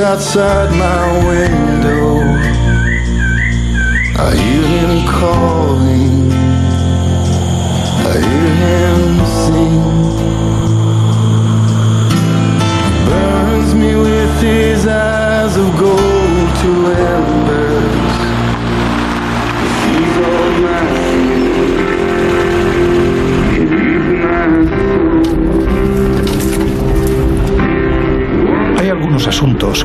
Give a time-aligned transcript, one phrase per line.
[0.00, 0.77] outside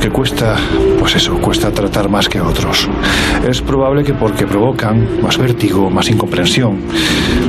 [0.04, 0.58] que cuesta,
[1.00, 2.90] pues eso, cuesta tratar más que otros.
[3.48, 6.82] Es probable que porque provocan más vértigo, más incomprensión.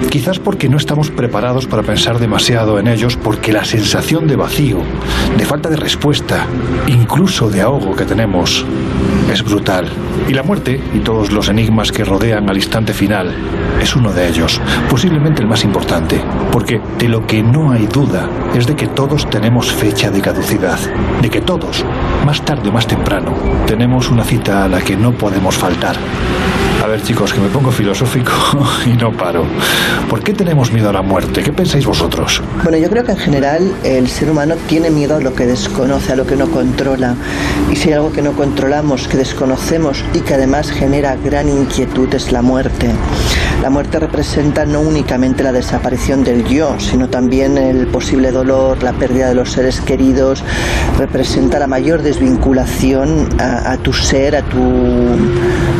[0.09, 4.79] Quizás porque no estamos preparados para pensar demasiado en ellos, porque la sensación de vacío,
[5.37, 6.47] de falta de respuesta,
[6.87, 8.65] incluso de ahogo que tenemos,
[9.33, 9.89] es brutal.
[10.29, 13.35] Y la muerte y todos los enigmas que rodean al instante final
[13.81, 16.21] es uno de ellos, posiblemente el más importante,
[16.53, 20.79] porque de lo que no hay duda es de que todos tenemos fecha de caducidad,
[21.21, 21.85] de que todos,
[22.25, 23.35] más tarde o más temprano,
[23.67, 25.97] tenemos una cita a la que no podemos faltar.
[26.85, 28.31] A ver chicos, que me pongo filosófico
[28.87, 29.47] y no paro.
[30.11, 31.43] ¿Por qué tenemos miedo a la muerte?
[31.43, 32.43] ¿Qué pensáis vosotros?
[32.63, 36.13] Bueno, yo creo que en general el ser humano tiene miedo a lo que desconoce,
[36.13, 37.15] a lo que no controla.
[37.73, 42.13] Y si hay algo que no controlamos, que desconocemos y que además genera gran inquietud
[42.13, 42.91] es la muerte.
[43.63, 48.93] La muerte representa no únicamente la desaparición del yo, sino también el posible dolor, la
[48.93, 50.45] pérdida de los seres queridos,
[50.99, 54.59] representa la mayor desvinculación a, a tu ser, a tu,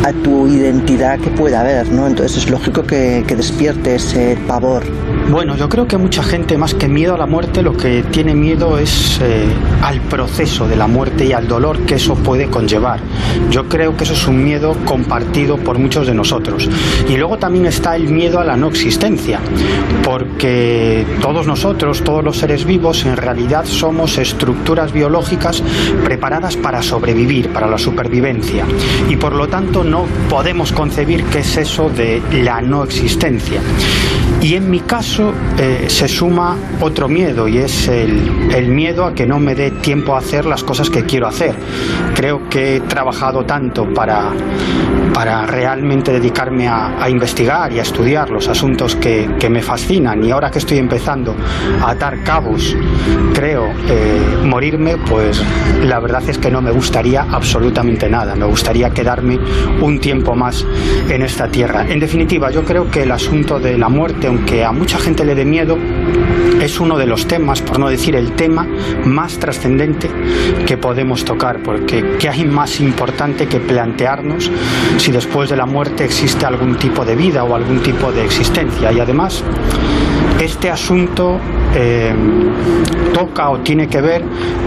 [0.03, 2.07] a tu identidad que pueda haber, ¿no?
[2.07, 4.85] Entonces es lógico que, que despierte ese pavor.
[5.29, 8.35] Bueno, yo creo que mucha gente, más que miedo a la muerte, lo que tiene
[8.35, 9.47] miedo es eh,
[9.83, 13.01] al proceso de la muerte y al dolor que eso puede conllevar.
[13.51, 16.69] Yo creo que eso es un miedo compartido por muchos de nosotros.
[17.09, 19.41] Y luego también está el miedo a la no existencia,
[20.05, 25.63] porque todos nosotros, todos los seres vivos, en realidad somos estructuras biológicas
[26.05, 28.65] preparadas para sobrevivir, para la supervivencia.
[29.09, 33.59] Y por lo tanto no podemos concebir qué es eso de la no existencia.
[34.43, 39.25] Y en mi caso eh, se suma otro miedo y es el, miedo a que
[39.25, 41.55] no me dé tiempo a hacer las cosas que quiero hacer.
[42.15, 44.31] Creo que he trabajado tanto para,
[45.15, 50.23] para realmente dedicarme a, a investigar y a estudiar los asuntos que, que me fascinan
[50.23, 51.35] y ahora que estoy empezando
[51.81, 52.77] a atar cabos,
[53.33, 55.43] creo eh, morirme, pues
[55.83, 58.35] la verdad es que no me gustaría absolutamente nada.
[58.35, 59.39] Me gustaría quedarme
[59.81, 60.67] un tiempo más
[61.09, 61.87] en esta tierra.
[61.89, 65.35] En definitiva, yo creo que el asunto de la muerte, aunque a mucha gente le
[65.35, 65.79] dé miedo,
[66.61, 68.67] es uno de los temas, por no decir el tema
[69.05, 70.11] más trascendente
[70.67, 74.51] que podemos tocar, porque ¿qué hay más importante que plantearnos
[74.97, 78.93] si después de la muerte existe algún tipo de vida o algún tipo de existencia?
[78.93, 79.45] Y además,
[80.45, 81.39] este asunto
[81.75, 82.13] eh,
[83.13, 84.23] toca o tiene que ver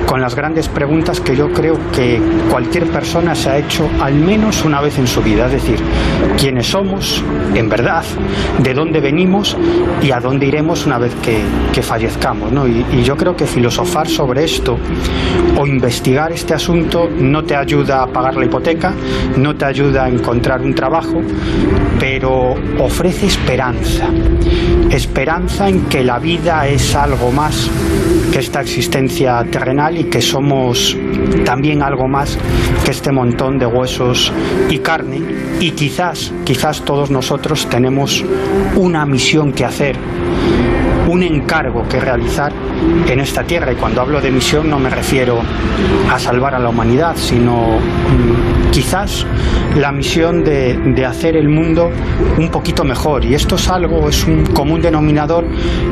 [0.06, 4.64] con las grandes preguntas que yo creo que cualquier persona se ha hecho al menos
[4.64, 5.80] una vez en su vida, es decir,
[6.38, 8.04] quiénes somos en verdad,
[8.60, 9.58] de dónde venimos
[10.02, 11.40] y a dónde iremos una vez que,
[11.74, 12.52] que fallezcamos.
[12.52, 12.68] ¿no?
[12.68, 14.78] Y, y yo creo que filosofar sobre esto
[15.58, 18.94] o investigar este asunto no te ayuda a pagar la hipoteca,
[19.38, 21.22] no te ayuda a encontrar un trabajo,
[22.00, 24.08] pero ofrece esperanza.
[24.90, 27.70] Esperanza que la vida es algo más
[28.32, 30.96] que esta existencia terrenal y que somos
[31.44, 32.38] también algo más
[32.86, 34.32] que este montón de huesos
[34.70, 35.22] y carne
[35.60, 38.24] y quizás, quizás todos nosotros tenemos
[38.78, 39.98] una misión que hacer
[41.10, 42.54] un encargo que realizar
[43.06, 43.74] en esta tierra.
[43.74, 45.42] Y cuando hablo de misión no me refiero
[46.10, 49.26] a salvar a la humanidad, sino mmm, quizás
[49.76, 51.92] la misión de, de, hacer el mundo
[52.38, 53.26] un poquito mejor.
[53.26, 55.46] Y esto es algo, es un común denominador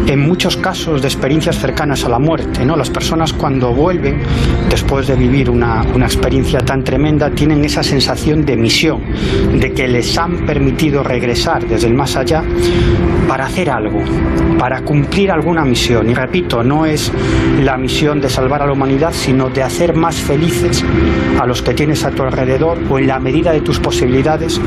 [0.07, 2.66] en muchos casos de experiencias cercanas a la muerte.
[2.66, 2.75] ¿no?
[2.75, 4.22] Las personas cuando vuelven,
[4.69, 9.01] después de vivir una, una experiencia tan tremenda, tienen esa sensación de misión,
[9.60, 12.44] de que les han permitido regresar desde el más allá
[13.27, 14.01] para hacer algo,
[14.57, 16.10] para cumplir alguna misión.
[16.10, 17.12] Y repito, no es
[17.62, 20.83] la misión de salvar a la humanidad, sino de hacer más felices
[21.39, 24.60] a los que tienes a tu alrededor o en la medida de tus posibilidades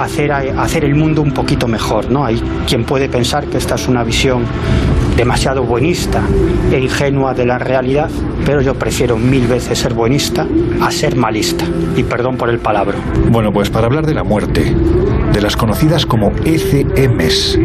[0.00, 2.10] hacer, hacer el mundo un poquito mejor.
[2.10, 2.24] ¿no?
[2.24, 4.44] Hay quien puede pensar que esta es una visión
[5.16, 6.22] demasiado buenista
[6.70, 8.10] e ingenua de la realidad,
[8.44, 10.46] pero yo prefiero mil veces ser buenista
[10.80, 11.64] a ser malista.
[11.96, 12.96] Y perdón por el palabra.
[13.30, 14.74] Bueno, pues para hablar de la muerte,
[15.32, 17.58] de las conocidas como ECMs,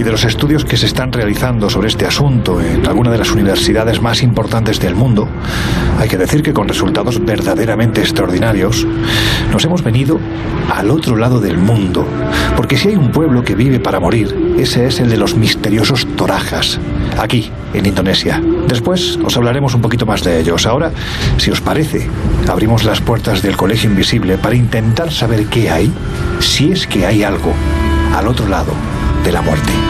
[0.00, 3.32] y de los estudios que se están realizando sobre este asunto en alguna de las
[3.32, 5.28] universidades más importantes del mundo,
[5.98, 8.86] hay que decir que con resultados verdaderamente extraordinarios,
[9.52, 10.18] nos hemos venido
[10.74, 12.06] al otro lado del mundo.
[12.56, 16.06] Porque si hay un pueblo que vive para morir, ese es el de los misteriosos
[16.16, 16.80] torajas,
[17.18, 18.42] aquí, en Indonesia.
[18.68, 20.64] Después os hablaremos un poquito más de ellos.
[20.64, 20.92] Ahora,
[21.36, 22.08] si os parece,
[22.48, 25.92] abrimos las puertas del Colegio Invisible para intentar saber qué hay,
[26.38, 27.52] si es que hay algo,
[28.16, 28.72] al otro lado
[29.24, 29.89] de la muerte.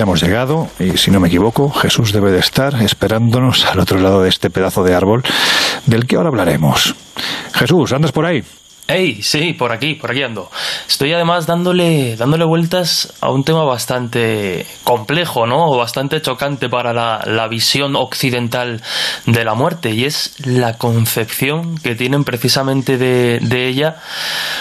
[0.00, 4.22] Hemos llegado y si no me equivoco, Jesús debe de estar esperándonos al otro lado
[4.22, 5.24] de este pedazo de árbol
[5.86, 6.94] del que ahora hablaremos.
[7.52, 8.44] Jesús, ¿andas por ahí?
[8.86, 10.50] Hey, sí, por aquí, por aquí ando.
[10.88, 15.66] Estoy además dándole, dándole vueltas a un tema bastante complejo, ¿no?
[15.70, 18.80] O bastante chocante para la, la visión occidental
[19.26, 23.96] de la muerte, y es la concepción que tienen precisamente de, de ella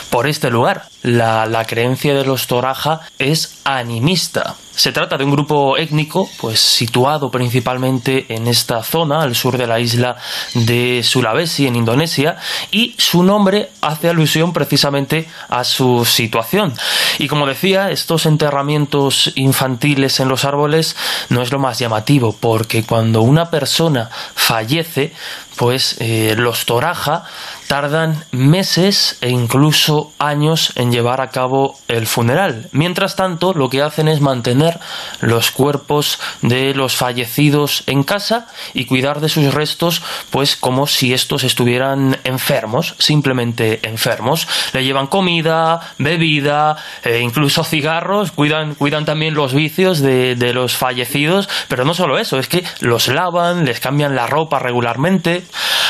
[0.10, 0.84] por este lugar.
[1.04, 4.56] La, la creencia de los Toraja es animista.
[4.72, 9.66] Se trata de un grupo étnico, pues situado principalmente en esta zona, al sur de
[9.66, 10.18] la isla
[10.54, 12.38] de Sulawesi, en Indonesia,
[12.72, 16.74] y su nombre hace alusión precisamente a su situación.
[17.20, 20.96] Y como decía, estos enterramientos infantiles en los árboles
[21.30, 25.14] no es lo más llamativo, porque cuando una persona fallece,
[25.58, 27.24] pues eh, los Toraja
[27.68, 32.70] tardan meses e incluso años en llevar a cabo el funeral.
[32.72, 34.80] Mientras tanto, lo que hacen es mantener
[35.20, 41.14] los cuerpos de los fallecidos en casa y cuidar de sus restos, pues como si
[41.14, 44.48] estos estuvieran enfermos, simplemente enfermos.
[44.74, 50.78] Le llevan comida, bebida, e incluso cigarros, cuidan, cuidan también los vicios de, de los
[50.78, 55.47] fallecidos, pero no solo eso, es que los lavan, les cambian la ropa regularmente.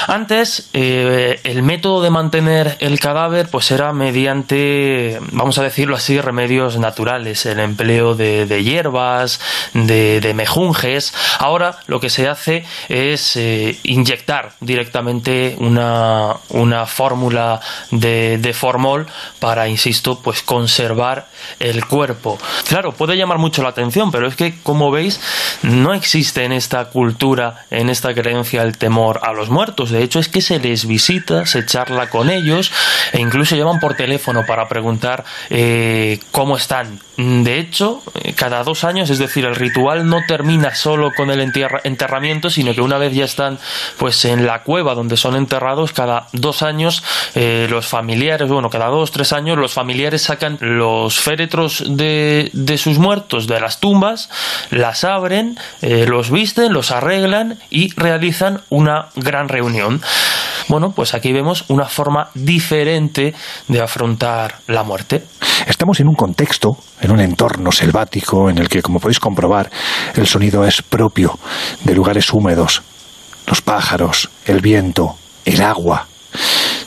[0.08, 6.22] Antes, eh, el método de mantener el cadáver pues era mediante, vamos a decirlo así,
[6.22, 9.40] remedios naturales, el empleo de, hierbas,
[9.74, 11.14] de, de, mejunjes.
[11.40, 17.60] Ahora lo que se hace es eh, inyectar directamente una, una fórmula
[17.92, 19.08] de, de, formol
[19.40, 21.28] para, insisto, pues conservar
[21.60, 22.38] el cuerpo.
[22.68, 25.20] Claro, puede llamar mucho la atención, pero es que, como veis,
[25.64, 29.92] no existe en esta cultura, en esta creencia, el temor a los muertos.
[29.92, 32.72] De hecho, es que se les visita, se charla con ellos
[33.14, 37.00] e incluso llaman por teléfono para preguntar eh, cómo están.
[37.18, 38.04] De hecho,
[38.36, 42.82] cada dos años, es decir, el ritual no termina solo con el enterramiento, sino que
[42.82, 43.58] una vez ya están
[43.98, 48.88] pues en la cueva donde son enterrados, cada dos años eh, los familiares, bueno, cada
[48.88, 54.30] dos, tres años, los familiares sacan los féretros de, de sus muertos de las tumbas,
[54.70, 60.02] las abren, eh, los visten, los arreglan y realizan una gran reunión.
[60.68, 63.34] Bueno, pues aquí vemos una forma diferente
[63.68, 65.24] de afrontar la muerte.
[65.66, 69.70] Estamos en un contexto, en un entorno selvático en el que, como podéis comprobar,
[70.16, 71.40] el sonido es propio
[71.84, 72.82] de lugares húmedos.
[73.46, 76.08] Los pájaros, el viento, el agua.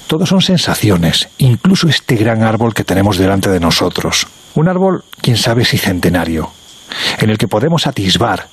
[0.07, 4.27] Todos son sensaciones, incluso este gran árbol que tenemos delante de nosotros.
[4.55, 6.51] Un árbol, quién sabe si centenario,
[7.19, 8.49] en el que podemos atisbar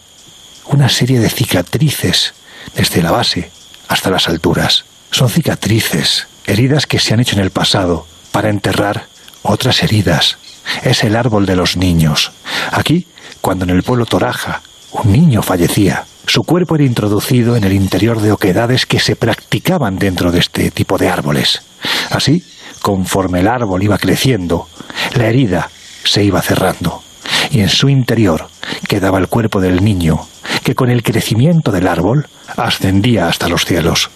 [0.67, 2.33] una serie de cicatrices
[2.75, 3.49] desde la base
[3.87, 4.85] hasta las alturas.
[5.11, 9.07] Son cicatrices, heridas que se han hecho en el pasado para enterrar
[9.43, 10.37] otras heridas.
[10.83, 12.31] Es el árbol de los niños.
[12.71, 13.07] Aquí,
[13.41, 18.19] cuando en el pueblo Toraja un niño fallecía, su cuerpo era introducido en el interior
[18.19, 21.61] de oquedades que se practicaban dentro de este tipo de árboles.
[22.09, 22.43] Así,
[22.81, 24.67] conforme el árbol iba creciendo,
[25.15, 25.69] la herida
[26.03, 27.06] se iba cerrando
[27.51, 28.47] y en su interior
[28.87, 30.19] quedaba el cuerpo del niño,
[30.63, 34.09] que con el crecimiento del árbol ascendía hasta los cielos.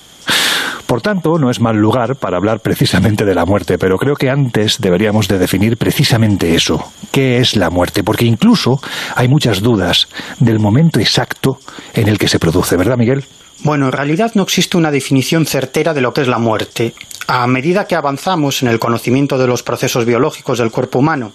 [0.86, 4.30] Por tanto, no es mal lugar para hablar precisamente de la muerte, pero creo que
[4.30, 8.82] antes deberíamos de definir precisamente eso, qué es la muerte, porque incluso
[9.15, 11.60] hay muchas dudas del momento exacto
[11.94, 13.24] en el que se produce, ¿verdad, Miguel?
[13.63, 16.94] Bueno, en realidad no existe una definición certera de lo que es la muerte.
[17.27, 21.32] A medida que avanzamos en el conocimiento de los procesos biológicos del cuerpo humano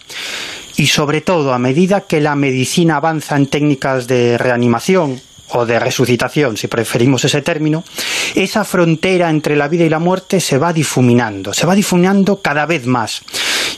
[0.77, 5.79] y sobre todo a medida que la medicina avanza en técnicas de reanimación o de
[5.79, 7.85] resucitación, si preferimos ese término,
[8.35, 12.67] esa frontera entre la vida y la muerte se va difuminando, se va difuminando cada
[12.67, 13.23] vez más.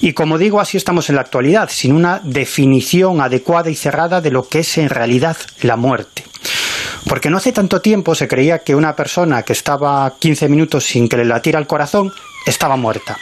[0.01, 4.31] Y como digo, así estamos en la actualidad, sin una definición adecuada y cerrada de
[4.31, 6.25] lo que es en realidad la muerte.
[7.07, 11.09] Porque no hace tanto tiempo se creía que una persona que estaba 15 minutos sin
[11.09, 12.13] que le latiera el corazón
[12.47, 13.17] estaba muerta.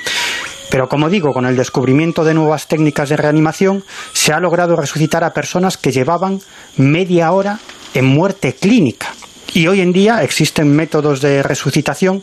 [0.71, 5.25] Pero como digo, con el descubrimiento de nuevas técnicas de reanimación, se ha logrado resucitar
[5.25, 6.41] a personas que llevaban
[6.77, 7.59] media hora
[7.95, 9.09] en muerte clínica.
[9.55, 12.23] Y hoy en día existen métodos de resucitación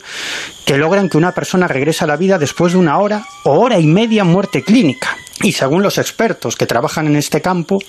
[0.66, 3.80] que logran que una persona regrese a la vida después de una hora o hora
[3.80, 5.18] y media muerte clínica.
[5.42, 7.80] Y según los expertos que trabajan en este campo,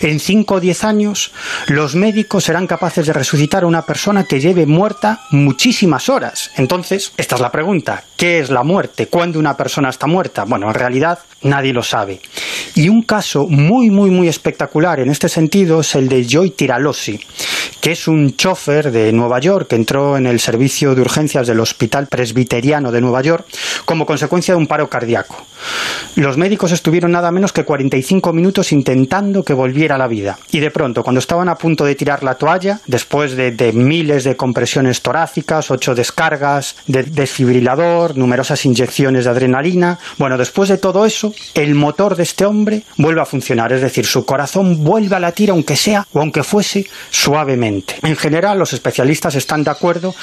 [0.00, 1.32] en 5 o 10 años
[1.66, 6.50] los médicos serán capaces de resucitar a una persona que lleve muerta muchísimas horas.
[6.56, 9.08] Entonces, esta es la pregunta, ¿qué es la muerte?
[9.08, 10.44] ¿Cuándo una persona está muerta?
[10.44, 12.20] Bueno, en realidad nadie lo sabe.
[12.74, 17.20] Y un caso muy, muy, muy espectacular en este sentido es el de Joy Tiralosi,
[17.80, 21.60] que es un chofer de Nueva York que entró en el servicio de urgencias del
[21.60, 23.44] Hospital Presbiteriano de Nueva York
[23.84, 25.44] como consecuencia de un paro cardíaco.
[26.14, 30.38] Los médicos estuvieron nada menos que 45 minutos intentando que volviera a la vida.
[30.52, 34.22] Y de pronto, cuando estaban a punto de tirar la toalla, después de, de miles
[34.22, 41.04] de compresiones torácicas, ocho descargas de desfibrilador, numerosas inyecciones de adrenalina, bueno, después de todo
[41.04, 45.20] eso, el motor de este hombre vuelve a funcionar, es decir, su corazón vuelve a
[45.20, 47.96] latir aunque sea o aunque fuese suavemente.
[48.02, 50.14] En general, los especialistas están de acuerdo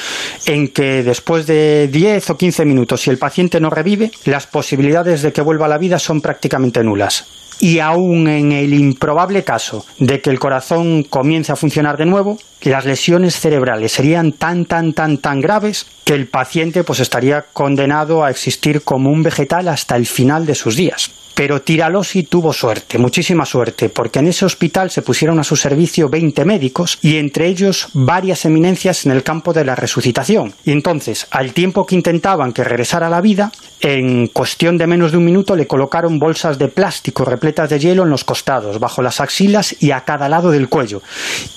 [0.46, 5.22] en que después de 10 o 15 minutos, si el paciente no revive, las posibilidades
[5.22, 7.25] de que vuelva a la vida son prácticamente nulas.
[7.62, 12.38] Y aún en el improbable caso de que el corazón comience a funcionar de nuevo,
[12.62, 18.24] las lesiones cerebrales serían tan, tan, tan, tan graves que el paciente pues estaría condenado
[18.24, 21.12] a existir como un vegetal hasta el final de sus días.
[21.39, 26.10] Pero Tiralosi tuvo suerte, muchísima suerte, porque en ese hospital se pusieron a su servicio
[26.10, 30.53] 20 médicos y entre ellos varias eminencias en el campo de la resucitación.
[30.65, 35.12] Y entonces, al tiempo que intentaban que regresara a la vida, en cuestión de menos
[35.12, 39.02] de un minuto le colocaron bolsas de plástico repletas de hielo en los costados, bajo
[39.02, 41.02] las axilas y a cada lado del cuello.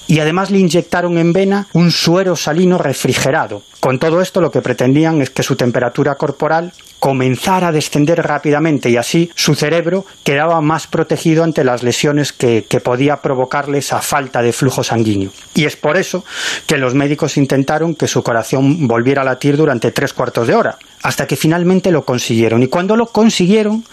[0.07, 3.62] Y además le inyectaron en vena un suero salino refrigerado.
[3.81, 8.88] Con todo esto lo que pretendían es que su temperatura corporal comenzara a descender rápidamente
[8.88, 14.00] y así su cerebro quedaba más protegido ante las lesiones que, que, podía provocarle esa
[14.00, 15.33] falta de flujo sanguíneo.
[15.57, 16.25] Y es por eso
[16.64, 20.79] que los médicos intentaron que su corazón volviera a latir durante tres cuartos de hora,
[21.02, 22.62] hasta que finalmente lo consiguieron.
[22.62, 23.85] Y cuando lo consiguieron,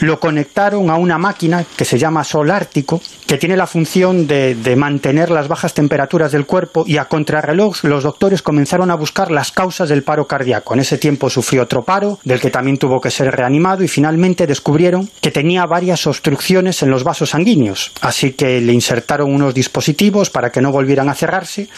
[0.00, 4.56] lo conectaron a una máquina que se llama sol ártico, que tiene la función de,
[4.74, 9.52] mantener las bajas temperaturas del cuerpo y a contrarreloj los doctores comenzaron a buscar las
[9.52, 10.72] causas del paro cardíaco.
[10.72, 14.46] En ese tiempo sufrió otro paro, del que también tuvo que ser reanimado y finalmente
[14.46, 17.92] descubrieron que tenía varias obstrucciones en los vasos sanguíneos.
[18.00, 21.68] Así que le insertaron unos dispositivos para que no volvieran a cerrarse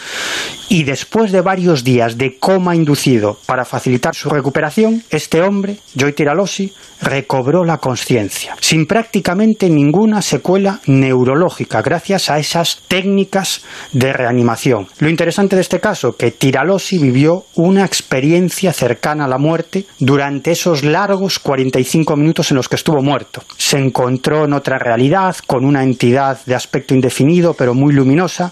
[0.69, 6.13] y después de varios días de coma inducido para facilitar su recuperación, este hombre, Joy
[6.13, 11.40] Tiralosi, recobró la conciencia, sin prácticamente ninguna secuela neurológica,
[11.83, 14.87] gracias a esas técnicas de reanimación.
[14.99, 20.51] Lo interesante de este caso, que Tiralosi vivió una experiencia cercana a la muerte durante
[20.51, 23.43] esos largos 45 minutos en los que estuvo muerto.
[23.57, 28.51] Se encontró en otra realidad, con una entidad de aspecto indefinido, pero muy luminosa,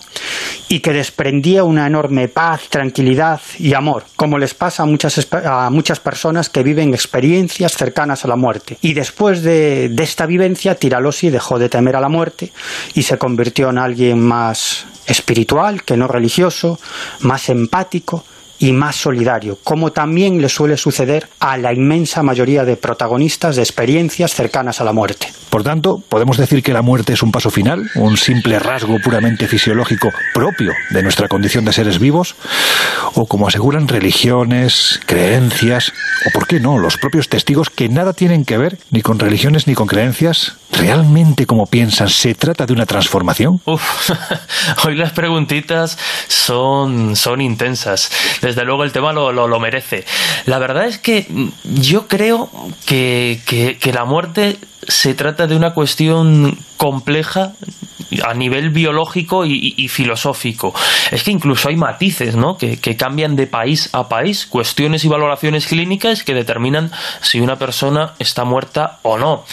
[0.67, 6.50] y que desprendía una enorme paz, tranquilidad y amor, como les pasa a muchas, personas
[6.50, 8.77] que viven experiencias cercanas a la muerte.
[8.81, 12.51] Y después de, de esta vivencia, Tiralosi dejó de temer a la muerte
[12.93, 16.79] y se convirtió en alguien más espiritual que no religioso,
[17.21, 18.24] más empático
[18.59, 23.62] y más solidario, como también le suele suceder a la inmensa mayoría de protagonistas de
[23.62, 25.31] experiencias cercanas a la muerte.
[25.50, 29.48] Por tanto, podemos decir que la muerte es un paso final, un simple rasgo puramente
[29.48, 32.36] fisiológico propio de nuestra condición de seres vivos,
[33.15, 35.93] o como aseguran religiones, creencias,
[36.27, 39.67] o por qué no, los propios testigos que nada tienen que ver ni con religiones
[39.67, 43.61] ni con creencias, realmente como piensan, ¿se trata de una transformación?
[43.65, 44.11] Uf,
[44.85, 45.97] hoy las preguntitas
[46.27, 48.11] son, son intensas.
[48.41, 50.05] Desde luego el tema lo, lo, merece.
[50.45, 51.27] La verdad es que
[51.63, 52.49] yo creo
[52.85, 53.39] que,
[53.79, 54.57] que la muerte
[54.89, 57.53] se trata de una cuestión compleja
[58.24, 60.74] a nivel biológico y, filosófico.
[61.12, 62.58] Es que incluso hay matices ¿no?
[62.58, 66.91] que, cambian de país a país, cuestiones y valoraciones clínicas que determinan
[67.22, 69.43] si una persona está muerta o no.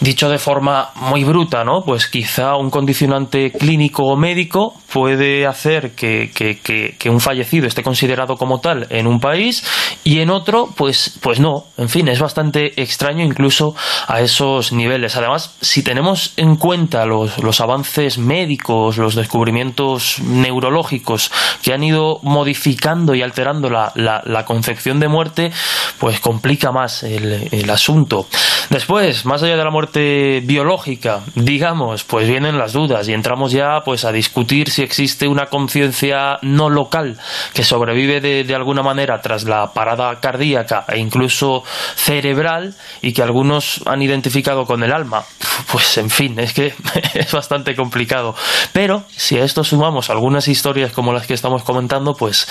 [0.00, 1.82] Dicho de forma muy bruta, ¿no?
[1.84, 8.36] pues quizá un condicionante clínico o médico puede hacer que, que, un fallecido esté considerado
[8.36, 9.64] como tal en un país
[10.04, 11.66] y en otro, pues, pues no.
[11.76, 13.74] En fin, es bastante extraño incluso
[14.06, 15.16] a esos niveles.
[15.16, 21.30] Además, si tenemos en cuenta los, los avances médicos, los descubrimientos neurológicos
[21.62, 25.52] que han ido modificando y alterando la, la, concepción de muerte,
[25.98, 28.26] pues complica más el, el asunto.
[28.70, 33.80] Después, más allá de la muerte biológica, digamos, pues vienen las dudas y entramos ya
[33.84, 37.18] pues a discutir si existe una conciencia no local
[37.52, 41.64] que sobrevive de, de, alguna manera tras la parada cardíaca e incluso
[41.96, 45.24] cerebral y que algunos han identificado con el alma.
[45.70, 46.74] Pues en fin, es que
[47.14, 48.34] es bastante complicado.
[48.72, 52.46] Pero si a esto sumamos algunas historias como las que estamos comentando, pues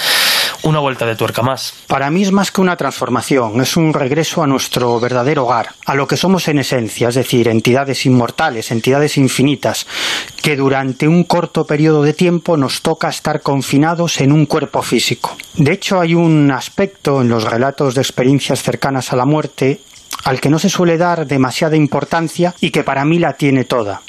[0.64, 1.74] una vuelta de tuerca más.
[1.88, 5.96] Para mí es más que una transformación, es un regreso a nuestro verdadero hogar, a
[5.96, 9.88] lo que somos en esencia, es decir, entidades inmortales, entidades infinitas,
[10.42, 15.36] que durante un corto periodo de tiempo nos toca estar confinados en un cuerpo físico.
[15.56, 19.82] De hecho, hay un aspecto en los relatos de experiencias cercanas a la muerte
[20.24, 24.02] al que no se suele dar demasiada importancia y que para mí la tiene toda.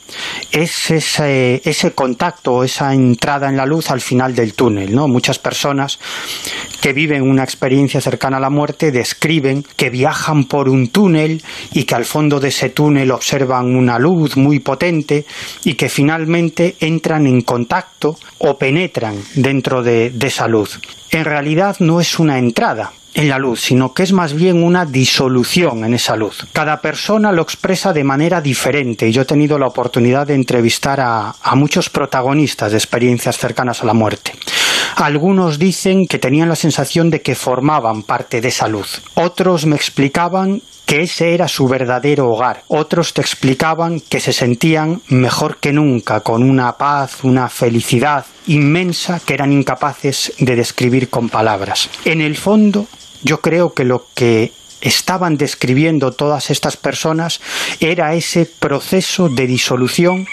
[0.51, 4.95] Es ese, ese contacto, esa entrada en la luz al final del túnel.
[4.95, 5.09] ¿no?
[5.09, 5.99] Muchas personas
[6.81, 11.43] que viven una experiencia cercana a la muerte describen que viajan por un túnel
[11.73, 15.27] y que al fondo de ese túnel observan una luz muy potente
[15.65, 20.81] y que finalmente entran en contacto o penetran dentro de, de esa luz.
[21.11, 24.85] En realidad no es una entrada, en la luz, sino que es más bien una
[24.85, 26.47] disolución en esa luz.
[26.53, 29.11] Cada persona lo expresa de manera diferente.
[29.11, 33.87] Yo he tenido la oportunidad de entrevistar a, a muchos protagonistas de experiencias cercanas a
[33.87, 34.33] la muerte.
[34.97, 39.01] Algunos dicen que tenían la sensación de que formaban parte de esa luz.
[39.15, 42.65] Otros me explicaban que ese era su verdadero hogar.
[42.67, 49.21] Otros te explicaban que se sentían mejor que nunca, con una paz, una felicidad inmensa
[49.25, 51.89] que eran incapaces de describir con palabras.
[52.05, 52.89] En el fondo,
[53.23, 57.41] yo creo que lo que estaban describiendo todas estas personas
[57.81, 60.27] era ese proceso de disolución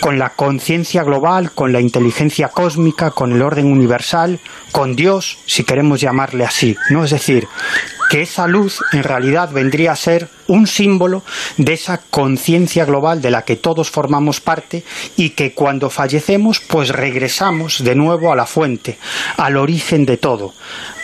[0.00, 4.40] con la conciencia global, con la inteligencia cósmica, con el orden universal,
[4.72, 7.04] con Dios, si queremos llamarle así, ¿no?
[7.04, 7.46] Es decir,
[8.10, 11.22] que esa luz en realidad vendría a ser un símbolo
[11.56, 14.84] de esa conciencia global de la que todos formamos parte
[15.16, 18.98] y que cuando fallecemos pues regresamos de nuevo a la fuente,
[19.36, 20.52] al origen de todo,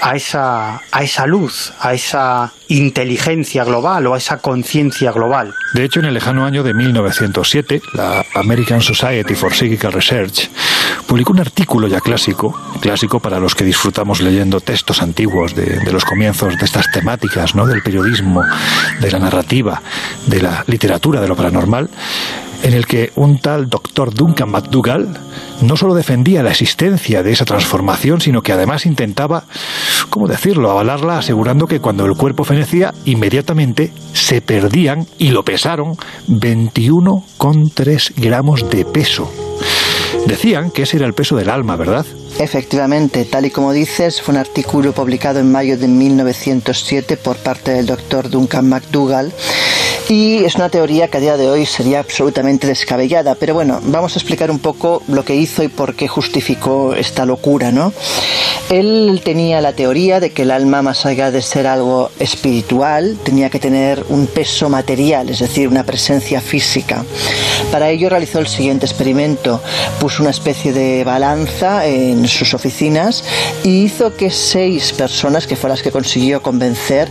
[0.00, 5.54] a esa, a esa luz, a esa inteligencia global o a esa conciencia global.
[5.72, 10.50] De hecho, en el lejano año de 1907, la American Society for Psychical Research
[11.06, 15.92] publicó un artículo ya clásico, clásico para los que disfrutamos leyendo textos antiguos de, de
[15.92, 17.66] los comienzos de estas temáticas, ¿no?
[17.66, 18.42] del periodismo,
[19.00, 19.82] de la narrativa,
[20.26, 21.90] de la literatura de lo paranormal,
[22.62, 25.16] en el que un tal doctor Duncan McDougall
[25.62, 29.44] no solo defendía la existencia de esa transformación, sino que además intentaba,
[30.10, 35.96] ¿cómo decirlo?, avalarla asegurando que cuando el cuerpo fenecía, inmediatamente se perdían, y lo pesaron,
[36.28, 39.30] 21,3 gramos de peso.
[40.26, 42.06] Decían que ese era el peso del alma, ¿verdad?
[42.38, 47.72] Efectivamente, tal y como dices, fue un artículo publicado en mayo de 1907 por parte
[47.72, 49.32] del doctor Duncan McDougall
[50.08, 53.34] y es una teoría que a día de hoy sería absolutamente descabellada.
[53.34, 57.26] Pero bueno, vamos a explicar un poco lo que hizo y por qué justificó esta
[57.26, 57.92] locura, ¿no?
[58.70, 63.50] Él tenía la teoría de que el alma, más allá de ser algo espiritual, tenía
[63.50, 67.04] que tener un peso material, es decir, una presencia física.
[67.70, 69.60] Para ello realizó el siguiente experimento.
[70.00, 73.22] Puso una especie de balanza en sus oficinas
[73.62, 77.08] y hizo que seis personas, que fueron las que consiguió convencer,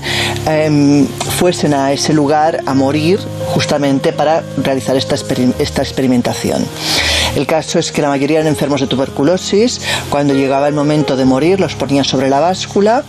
[0.47, 1.05] eh,
[1.37, 3.19] fuesen a ese lugar a morir
[3.53, 6.65] justamente para realizar esta, esta experimentación.
[7.35, 9.79] El caso es que la mayoría eran enfermos de tuberculosis.
[10.09, 13.03] Cuando llegaba el momento de morir, los ponía sobre la báscula,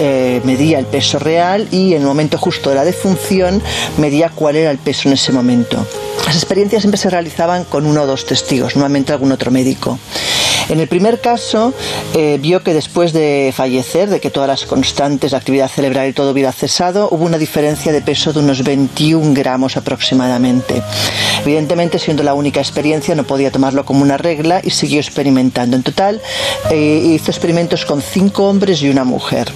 [0.00, 3.62] eh, medía el peso real y en el momento justo de la defunción
[3.98, 5.86] medía cuál era el peso en ese momento.
[6.26, 9.98] Las experiencias siempre se realizaban con uno o dos testigos, normalmente algún otro médico.
[10.68, 11.72] En el primer caso,
[12.14, 16.12] eh, vio que después de fallecer, de que todas las constantes, la actividad cerebral y
[16.12, 20.82] todo hubiera cesado, hubo una diferencia de peso de unos 21 gramos aproximadamente.
[21.42, 25.76] Evidentemente, siendo la única experiencia, no podía tomarlo como una regla y siguió experimentando.
[25.76, 26.20] En total,
[26.70, 29.50] eh, hizo experimentos con cinco hombres y una mujer.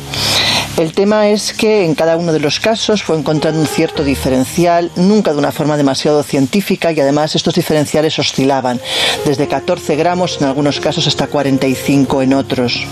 [0.78, 4.90] El tema es que en cada uno de los casos fue encontrando un cierto diferencial,
[4.96, 8.80] nunca de una forma demasiado científica y además estos diferenciales oscilaban
[9.26, 12.86] desde 14 gramos en algunos casos hasta 45 en otros.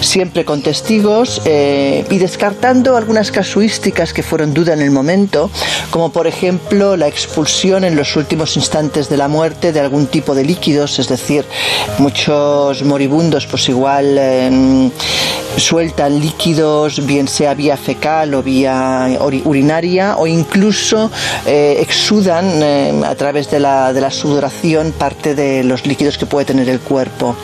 [0.00, 5.50] Siempre con testigos eh, y descartando algunas casuísticas que fueron duda en el momento,
[5.90, 10.34] como por ejemplo la expulsión en los últimos instantes de la muerte de algún tipo
[10.34, 11.44] de líquidos, es decir,
[11.98, 14.90] muchos moribundos pues igual eh,
[15.56, 21.10] sueltan líquidos, bien sea vía fecal o vía urinaria, o incluso
[21.46, 26.26] eh, exudan eh, a través de la, de la, sudoración parte de los líquidos que
[26.26, 27.36] puede tener el cuerpo.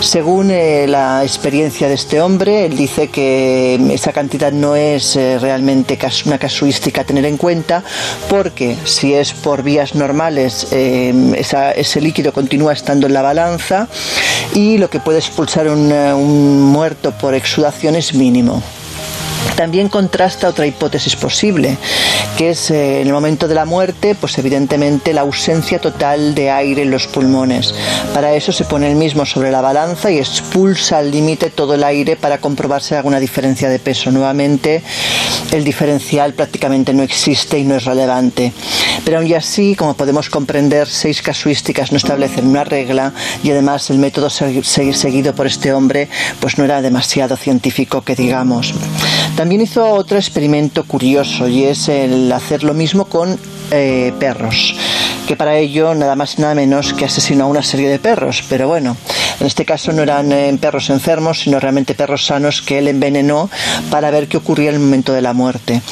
[0.00, 5.98] Según eh, la experiencia de este hombre, él dice que esa cantidad no es realmente
[6.24, 7.82] una casuística a tener en cuenta,
[8.28, 13.88] porque si es por vías normales, ese líquido continúa estando en la balanza
[14.54, 18.62] y lo que puede expulsar un, un muerto por exudación es mínimo.
[19.54, 21.76] También contrasta otra hipótesis posible,
[22.36, 26.50] que es eh, en el momento de la muerte, pues evidentemente la ausencia total de
[26.50, 27.74] aire en los pulmones.
[28.12, 31.84] Para eso se pone el mismo sobre la balanza y expulsa al límite todo el
[31.84, 34.10] aire para comprobarse alguna diferencia de peso.
[34.10, 34.82] Nuevamente,
[35.52, 38.52] el diferencial prácticamente no existe y no es relevante.
[39.04, 43.98] Pero aún así, como podemos comprender, seis casuísticas no establecen una regla y además el
[43.98, 46.08] método seguido por este hombre
[46.40, 48.74] pues no era demasiado científico que digamos.
[49.36, 53.38] También hizo otro experimento curioso y es el hacer lo mismo con
[53.70, 54.74] eh, perros,
[55.28, 58.42] que para ello nada más y nada menos que asesinó a una serie de perros,
[58.48, 58.96] pero bueno,
[59.38, 63.50] en este caso no eran eh, perros enfermos, sino realmente perros sanos que él envenenó
[63.90, 65.82] para ver qué ocurría en el momento de la muerte.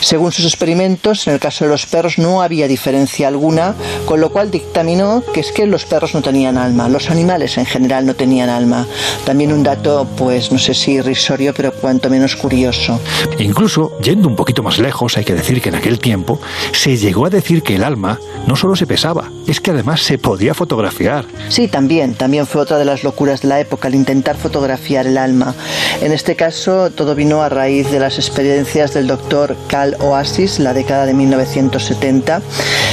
[0.00, 3.74] Según sus experimentos, en el caso de los perros no había diferencia alguna,
[4.06, 7.66] con lo cual dictaminó que es que los perros no tenían alma, los animales en
[7.66, 8.86] general no tenían alma.
[9.24, 13.00] También un dato, pues no sé si irrisorio, pero cuanto menos curioso.
[13.38, 16.40] Incluso, yendo un poquito más lejos, hay que decir que en aquel tiempo
[16.72, 20.18] se llegó a decir que el alma no solo se pesaba, es que además se
[20.18, 21.24] podía fotografiar.
[21.48, 25.18] Sí, también, también fue otra de las locuras de la época, el intentar fotografiar el
[25.18, 25.54] alma.
[26.00, 29.56] En este caso, todo vino a raíz de las experiencias del doctor
[30.00, 32.42] Oasis, la década de 1970.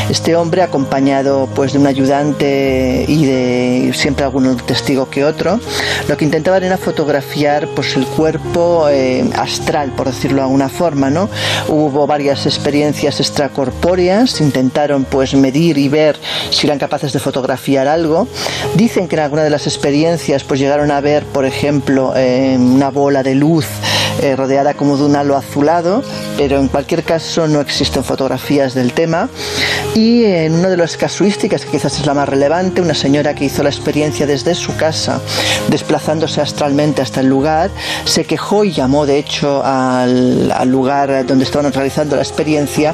[0.09, 5.59] Este hombre, acompañado pues, de un ayudante y de siempre algún testigo que otro,
[6.07, 11.09] lo que intentaban era fotografiar pues, el cuerpo eh, astral, por decirlo de alguna forma.
[11.09, 11.29] ¿no?
[11.67, 16.17] Hubo varias experiencias extracorpóreas, intentaron pues, medir y ver
[16.49, 18.27] si eran capaces de fotografiar algo.
[18.75, 22.89] Dicen que en alguna de las experiencias pues, llegaron a ver, por ejemplo, eh, una
[22.89, 23.65] bola de luz
[24.21, 26.03] eh, rodeada como de un halo azulado,
[26.37, 29.29] pero en cualquier caso no existen fotografías del tema.
[29.95, 33.45] Y en una de las casuísticas, que quizás es la más relevante, una señora que
[33.45, 35.19] hizo la experiencia desde su casa,
[35.69, 37.71] desplazándose astralmente hasta el lugar,
[38.05, 42.93] se quejó y llamó de hecho al, al lugar donde estaban realizando la experiencia,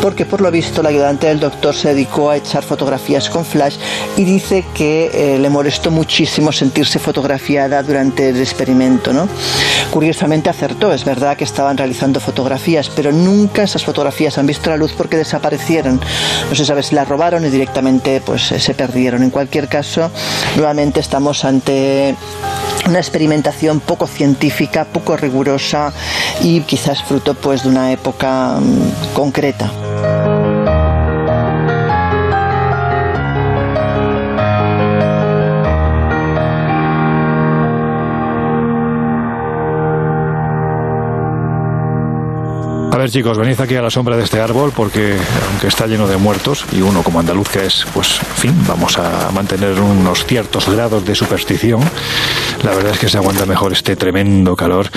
[0.00, 3.76] porque por lo visto la ayudante del doctor se dedicó a echar fotografías con flash
[4.16, 9.12] y dice que eh, le molestó muchísimo sentirse fotografiada durante el experimento.
[9.12, 9.28] ¿no?
[9.90, 14.92] Curiosamente es verdad que estaban realizando fotografías, pero nunca esas fotografías han visto la luz
[14.96, 16.00] porque desaparecieron.
[16.48, 19.22] No se sabe si las robaron y directamente pues eh, se perdieron.
[19.22, 20.10] En cualquier caso,
[20.56, 22.14] nuevamente estamos ante
[22.86, 25.92] una experimentación poco científica, poco rigurosa
[26.40, 29.70] y quizás fruto pues de una época mm, concreta.
[43.10, 45.16] Chicos, venid aquí a la sombra de este árbol porque
[45.50, 48.98] aunque está lleno de muertos y uno como andaluz que es, pues, en fin, vamos
[48.98, 51.82] a mantener unos ciertos grados de superstición.
[52.62, 54.90] La verdad es que se aguanta mejor este tremendo calor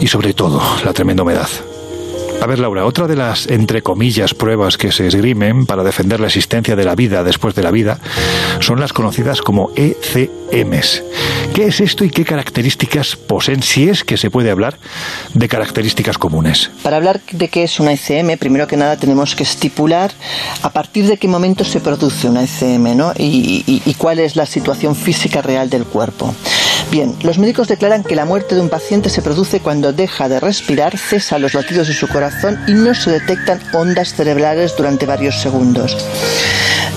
[0.00, 1.48] y sobre todo la tremenda humedad.
[2.40, 6.28] A ver, Laura, otra de las, entre comillas, pruebas que se esgrimen para defender la
[6.28, 7.98] existencia de la vida después de la vida
[8.60, 11.02] son las conocidas como ECMs.
[11.52, 14.78] ¿Qué es esto y qué características poseen, si es que se puede hablar
[15.34, 16.70] de características comunes?
[16.84, 20.12] Para hablar de qué es una ECM, primero que nada tenemos que estipular
[20.62, 23.12] a partir de qué momento se produce una ECM ¿no?
[23.18, 26.32] y, y cuál es la situación física real del cuerpo.
[26.90, 30.40] Bien, los médicos declaran que la muerte de un paciente se produce cuando deja de
[30.40, 35.38] respirar, cesa los latidos de su corazón y no se detectan ondas cerebrales durante varios
[35.42, 35.96] segundos.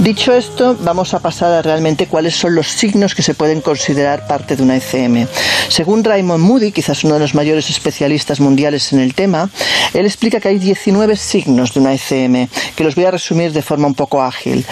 [0.02, 4.26] Dicho esto, vamos a pasar a realmente cuáles son los signos que se pueden considerar
[4.26, 5.28] parte de una ECM.
[5.70, 9.48] Según Raymond Moody, quizás uno de los mayores especialistas mundiales en el tema,
[9.94, 13.62] él explica que hay 19 signos de una ECM, que los voy a resumir de
[13.62, 14.66] forma un poco ágil.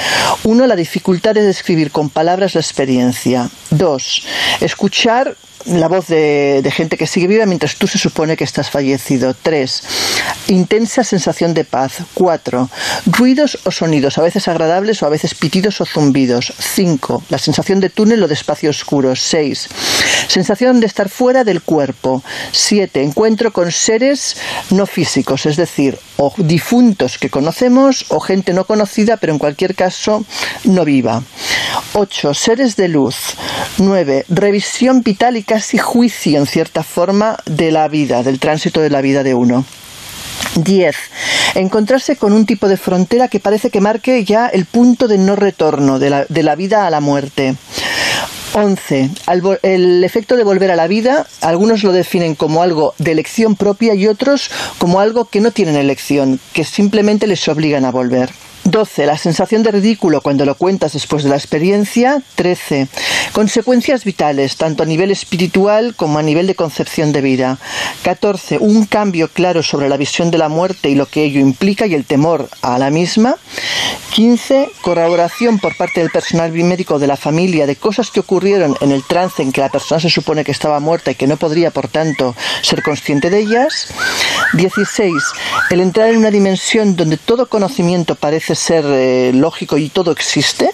[0.45, 3.51] Uno, la dificultad de describir con palabras la experiencia.
[3.69, 4.23] Dos,
[4.61, 9.33] escuchar la voz de, gente que sigue viva mientras tú se supone que estás fallecido.
[9.33, 9.83] Tres,
[10.47, 11.97] intensa sensación de paz.
[12.13, 12.69] Cuatro,
[13.05, 16.53] ruidos o sonidos, a veces agradables o a veces pitidos o zumbidos.
[16.59, 19.15] Cinco, la sensación de túnel o de espacio oscuro.
[19.15, 19.67] Seis,
[20.27, 22.23] sensación de estar fuera del cuerpo.
[22.51, 24.37] Siete, encuentro con seres
[24.69, 29.75] no físicos, es decir, o difuntos que conocemos o gente no conocida, pero en cualquier
[29.75, 30.25] caso
[30.63, 31.23] no viva.
[31.93, 33.15] Ocho, seres de luz.
[33.77, 35.43] Nueve, revisión vital y
[35.79, 39.65] juicio, en cierta forma, de la vida, del tránsito de la vida de uno.
[40.55, 40.95] 10.
[41.55, 45.35] Encontrarse con un tipo de frontera que parece que marque ya el punto de no
[45.35, 47.55] retorno de la, de la vida a la muerte.
[48.53, 49.09] 11.
[49.61, 53.93] El efecto de volver a la vida, algunos lo definen como algo de elección propia
[53.93, 58.31] y otros como algo que no tienen elección, que simplemente les obligan a volver.
[58.63, 59.05] 12.
[59.05, 62.21] La sensación de ridículo cuando lo cuentas después de la experiencia.
[62.35, 62.87] 13.
[63.31, 67.57] Consecuencias vitales, tanto a nivel espiritual como a nivel de concepción de vida.
[68.03, 68.57] 14.
[68.59, 71.95] Un cambio claro sobre la visión de la muerte y lo que ello implica y
[71.95, 73.35] el temor a la misma.
[74.13, 74.71] 15.
[74.81, 79.03] Corroboración por parte del personal médico de la familia de cosas que ocurrieron en el
[79.03, 81.87] trance en que la persona se supone que estaba muerta y que no podría, por
[81.87, 83.87] tanto, ser consciente de ellas.
[84.53, 85.13] 16.
[85.69, 90.71] El entrar en una dimensión donde todo conocimiento parece ser eh, lógico y todo existe.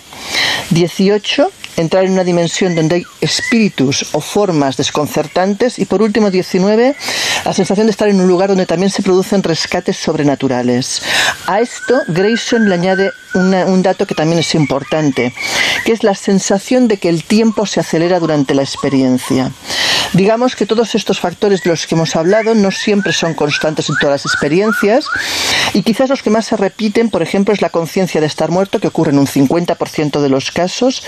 [0.71, 6.95] 18 entrar en una dimensión donde hay espíritus o formas desconcertantes y por último 19
[7.43, 11.01] la sensación de estar en un lugar donde también se producen rescates sobrenaturales.
[11.47, 15.33] A esto Grayson le añade un dato que también es importante,
[15.83, 19.51] que es la sensación de que el tiempo se acelera durante la experiencia.
[20.15, 23.97] Digamos que todos estos factores de los que hemos hablado no siempre son constantes en
[23.97, 25.07] todas las experiencias
[25.73, 28.79] y quizás los que más se repiten, por ejemplo, es la conciencia de estar muerto,
[28.79, 31.03] que ocurre en un 50% de los casos,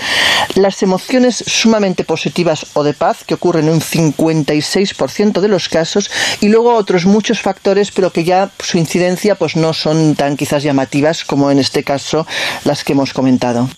[0.56, 6.10] las emociones sumamente positivas o de paz, que ocurren en un 56% de los casos,
[6.42, 10.62] y luego otros muchos factores, pero que ya su incidencia pues no son tan quizás
[10.62, 12.26] llamativas como en este caso
[12.64, 13.70] las que hemos comentado.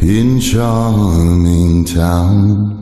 [0.00, 2.74] In charming town.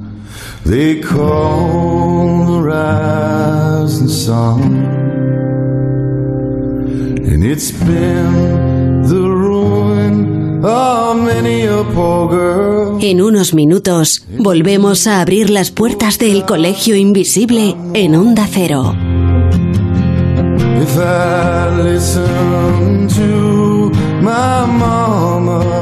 [0.65, 4.63] They call the rising sun.
[7.25, 12.99] And it's been the ruin of many a poor girl.
[13.01, 18.95] En unos minutos volvemos a abrir las puertas del colegio invisible en Onda Cero.
[20.81, 25.82] If I listen to my mama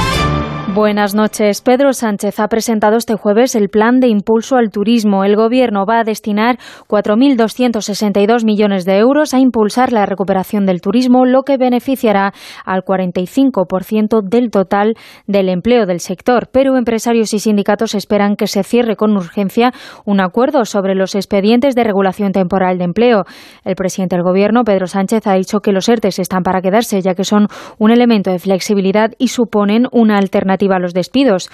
[0.73, 1.61] Buenas noches.
[1.61, 5.25] Pedro Sánchez ha presentado este jueves el plan de impulso al turismo.
[5.25, 11.25] El Gobierno va a destinar 4.262 millones de euros a impulsar la recuperación del turismo,
[11.25, 12.31] lo que beneficiará
[12.63, 14.93] al 45% del total
[15.27, 16.47] del empleo del sector.
[16.53, 19.73] Pero empresarios y sindicatos esperan que se cierre con urgencia
[20.05, 23.25] un acuerdo sobre los expedientes de regulación temporal de empleo.
[23.65, 27.13] El presidente del Gobierno, Pedro Sánchez, ha dicho que los ERTES están para quedarse, ya
[27.13, 31.49] que son un elemento de flexibilidad y suponen una alternativa a los despidos.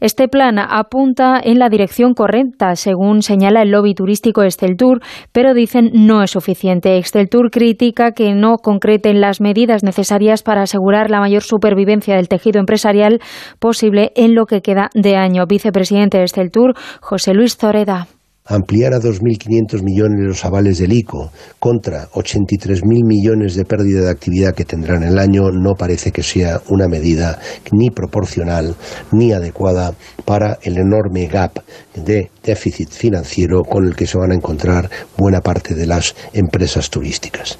[0.00, 5.00] Este plan apunta en la dirección correcta, según señala el lobby turístico Esteltour,
[5.32, 6.98] pero dicen no es suficiente.
[6.98, 12.60] Esteltour critica que no concreten las medidas necesarias para asegurar la mayor supervivencia del tejido
[12.60, 13.20] empresarial
[13.58, 15.46] posible en lo que queda de año.
[15.46, 18.06] Vicepresidente de Esteltour, José Luis Zoreda
[18.48, 24.54] ampliar a 2.500 millones los avales del ICO contra 83.000 millones de pérdida de actividad
[24.54, 27.38] que tendrán el año no parece que sea una medida
[27.72, 28.74] ni proporcional
[29.12, 31.60] ni adecuada para el enorme gap
[31.94, 36.90] de déficit financiero con el que se van a encontrar buena parte de las empresas
[36.90, 37.58] turísticas.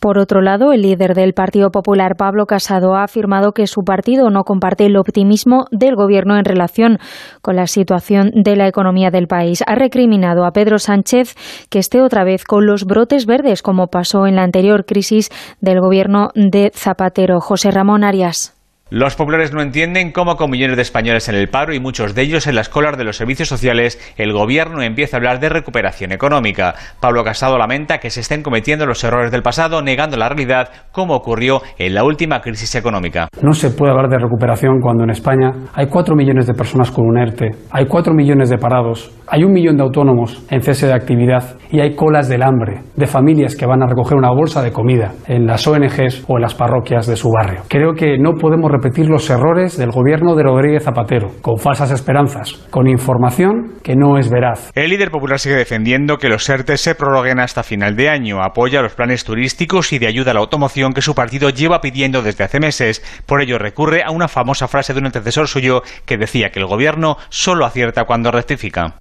[0.00, 4.30] Por otro lado, el líder del Partido Popular, Pablo Casado, ha afirmado que su partido
[4.30, 6.98] no comparte el optimismo del Gobierno en relación
[7.40, 9.62] con la situación de la economía del país.
[9.66, 11.34] Ha recriminado a Pedro Sánchez
[11.70, 15.80] que esté otra vez con los brotes verdes, como pasó en la anterior crisis del
[15.80, 17.40] Gobierno de Zapatero.
[17.40, 18.51] José Ramón Arias.
[18.94, 22.20] Los populares no entienden cómo con millones de españoles en el paro y muchos de
[22.20, 26.12] ellos en las colas de los servicios sociales, el gobierno empieza a hablar de recuperación
[26.12, 26.74] económica.
[27.00, 31.14] Pablo Casado lamenta que se estén cometiendo los errores del pasado, negando la realidad, como
[31.14, 33.28] ocurrió en la última crisis económica.
[33.40, 37.06] No se puede hablar de recuperación cuando en España hay cuatro millones de personas con
[37.06, 40.92] un ERTE, hay cuatro millones de parados, hay un millón de autónomos en cese de
[40.92, 44.70] actividad y hay colas del hambre de familias que van a recoger una bolsa de
[44.70, 47.62] comida en las ONGs o en las parroquias de su barrio.
[47.70, 52.54] Creo que no podemos repetir los errores del gobierno de Rodríguez Zapatero, con falsas esperanzas,
[52.70, 54.72] con información que no es veraz.
[54.74, 58.82] El líder popular sigue defendiendo que los ERTE se prorroguen hasta final de año, apoya
[58.82, 62.42] los planes turísticos y de ayuda a la automoción que su partido lleva pidiendo desde
[62.42, 63.04] hace meses.
[63.24, 66.66] Por ello recurre a una famosa frase de un antecesor suyo que decía que el
[66.66, 68.96] gobierno solo acierta cuando rectifica.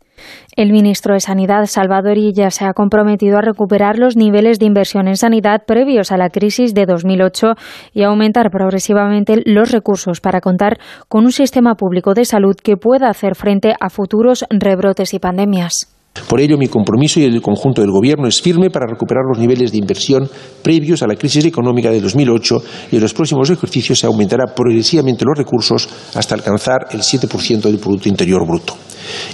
[0.55, 5.07] El ministro de Sanidad, Salvador Illa, se ha comprometido a recuperar los niveles de inversión
[5.07, 7.53] en sanidad previos a la crisis de 2008
[7.93, 12.77] y a aumentar progresivamente los recursos para contar con un sistema público de salud que
[12.77, 16.00] pueda hacer frente a futuros rebrotes y pandemias.
[16.27, 19.71] Por ello, mi compromiso y el conjunto del Gobierno es firme para recuperar los niveles
[19.71, 20.29] de inversión
[20.61, 25.23] previos a la crisis económica de 2008 y en los próximos ejercicios se aumentará progresivamente
[25.25, 28.75] los recursos hasta alcanzar el 7% del Producto Interior Bruto.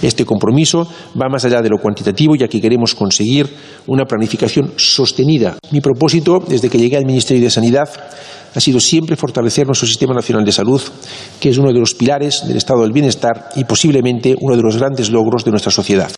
[0.02, 0.88] Este compromiso
[1.20, 3.48] va más allá de lo cuantitativo, ya que queremos conseguir
[3.86, 5.58] una planificación sostenida.
[5.72, 7.88] Mi propósito, desde que llegué al Ministerio de Sanidad,
[8.54, 10.80] ha sido siempre fortalecer nuestro Sistema Nacional de Salud,
[11.40, 14.76] que es uno de los pilares del Estado del Bienestar y posiblemente uno de los
[14.78, 16.10] grandes logros de nuestra sociedad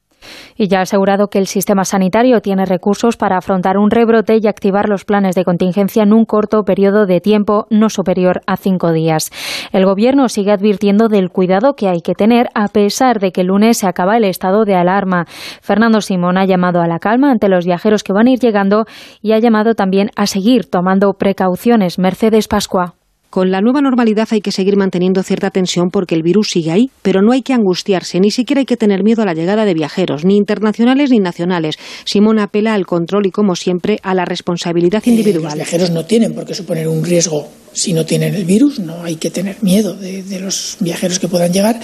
[0.56, 4.46] y ya ha asegurado que el sistema sanitario tiene recursos para afrontar un rebrote y
[4.46, 8.92] activar los planes de contingencia en un corto periodo de tiempo no superior a cinco
[8.92, 9.30] días.
[9.72, 13.48] El Gobierno sigue advirtiendo del cuidado que hay que tener a pesar de que el
[13.48, 15.24] lunes se acaba el estado de alarma.
[15.60, 18.84] Fernando Simón ha llamado a la calma ante los viajeros que van a ir llegando
[19.22, 21.98] y ha llamado también a seguir tomando precauciones.
[21.98, 22.99] Mercedes Pascua.
[23.30, 26.90] Con la nueva normalidad hay que seguir manteniendo cierta tensión porque el virus sigue ahí,
[27.00, 29.72] pero no hay que angustiarse, ni siquiera hay que tener miedo a la llegada de
[29.72, 31.76] viajeros, ni internacionales ni nacionales.
[32.04, 35.44] Simón apela al control y, como siempre, a la responsabilidad eh, individual.
[35.44, 39.04] los viajeros no tienen por qué suponer un riesgo si no tienen el virus, no
[39.04, 41.78] hay que tener miedo de, de los viajeros que puedan llegar,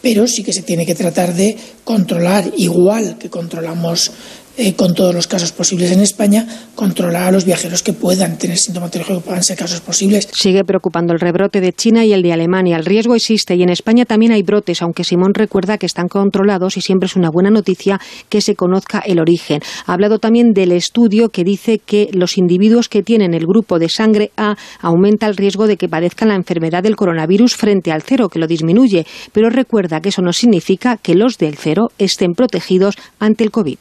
[0.00, 4.12] pero sí que se tiene que tratar de controlar, igual que controlamos
[4.56, 8.58] eh, con todos los casos posibles en España, controlar a los viajeros que puedan tener
[8.58, 10.28] sintomatología, que puedan ser casos posibles.
[10.32, 12.76] Sigue preocupando el rebrote de China y el de Alemania.
[12.76, 16.76] El riesgo existe y en España también hay brotes, aunque Simón recuerda que están controlados
[16.76, 19.60] y siempre es una buena noticia que se conozca el origen.
[19.86, 23.88] Ha hablado también del estudio que dice que los individuos que tienen el grupo de
[23.88, 28.28] sangre A aumenta el riesgo de que padezcan la enfermedad del coronavirus frente al cero,
[28.28, 32.96] que lo disminuye, pero recuerda que eso no significa que los del cero estén protegidos
[33.18, 33.78] ante el COVID.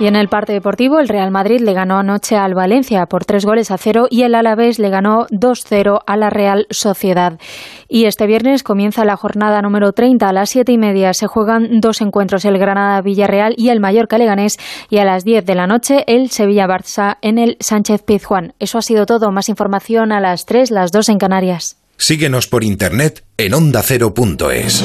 [0.00, 3.44] Y en el parte deportivo, el Real Madrid le ganó anoche al Valencia por tres
[3.44, 7.40] goles a cero y el Alavés le ganó 2-0 a la Real Sociedad.
[7.88, 11.12] Y este viernes comienza la jornada número 30 a las siete y media.
[11.14, 14.58] Se juegan dos encuentros, el Granada-Villarreal y el Mallorca-Leganés.
[14.88, 18.54] Y a las 10 de la noche, el Sevilla-Barça en el Sánchez-Pizjuán.
[18.60, 19.32] Eso ha sido todo.
[19.32, 21.76] Más información a las 3, las 2 en Canarias.
[21.96, 24.84] Síguenos por internet en ondacero.es.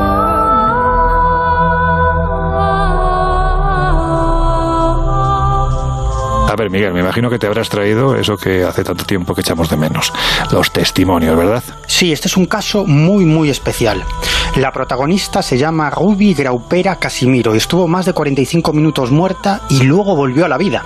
[6.69, 9.77] Miguel, me imagino que te habrás traído eso que hace tanto tiempo que echamos de
[9.77, 10.13] menos,
[10.51, 11.63] los testimonios, ¿verdad?
[11.87, 14.03] Sí, este es un caso muy, muy especial.
[14.57, 17.55] La protagonista se llama Ruby Graupera Casimiro.
[17.55, 20.83] Estuvo más de 45 minutos muerta y luego volvió a la vida.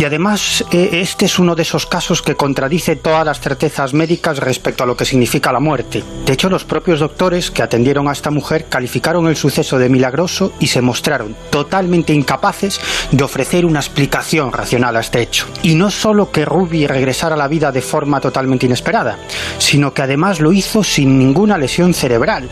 [0.00, 4.38] Y además, eh, este es uno de esos casos que contradice todas las certezas médicas
[4.38, 6.02] respecto a lo que significa la muerte.
[6.24, 10.54] De hecho, los propios doctores que atendieron a esta mujer calificaron el suceso de milagroso
[10.58, 12.80] y se mostraron totalmente incapaces
[13.12, 15.46] de ofrecer una explicación racional a este hecho.
[15.62, 19.18] Y no solo que Ruby regresara a la vida de forma totalmente inesperada,
[19.58, 22.48] sino que además lo hizo sin ninguna lesión cerebral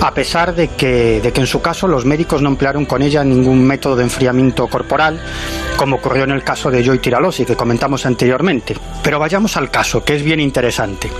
[0.00, 3.24] a pesar de que, de que en su caso los médicos no emplearon con ella
[3.24, 5.20] ningún método de enfriamiento corporal,
[5.76, 8.76] como ocurrió en el caso de Joy Tiralosi que comentamos anteriormente.
[9.02, 11.10] Pero vayamos al caso, que es bien interesante.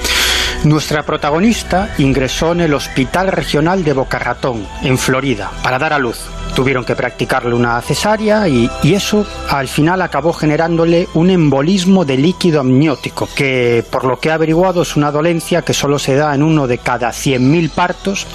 [0.65, 6.01] Nuestra protagonista ingresó en el Hospital Regional de Boca Ratón, en Florida, para dar a
[6.01, 6.19] luz.
[6.57, 12.17] Tuvieron que practicarle una cesárea y, y, eso al final acabó generándole un embolismo de
[12.17, 16.35] líquido amniótico, que por lo que he averiguado es una dolencia que solo se da
[16.35, 18.27] en uno de cada 100.000 partos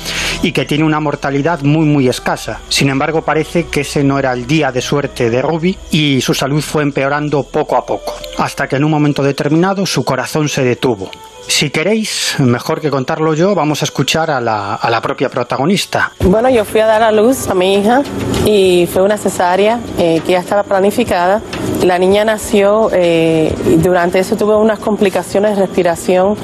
[0.42, 2.62] y que tiene una mortalidad muy muy escasa.
[2.70, 6.34] Sin embargo, parece que ese no era el día de suerte de Ruby y su
[6.34, 10.64] salud fue empeorando poco a poco, hasta que en un momento determinado su corazón se
[10.64, 11.12] detuvo.
[11.48, 16.12] Si queréis, mejor que contarlo yo, vamos a escuchar a la, a la, propia protagonista.
[16.22, 18.02] Bueno, yo fui a dar a luz a mi hija
[18.46, 21.42] y fue una cesárea eh, que ya estaba planificada.
[21.84, 26.38] La niña nació eh, y durante eso tuve unas complicaciones de respiración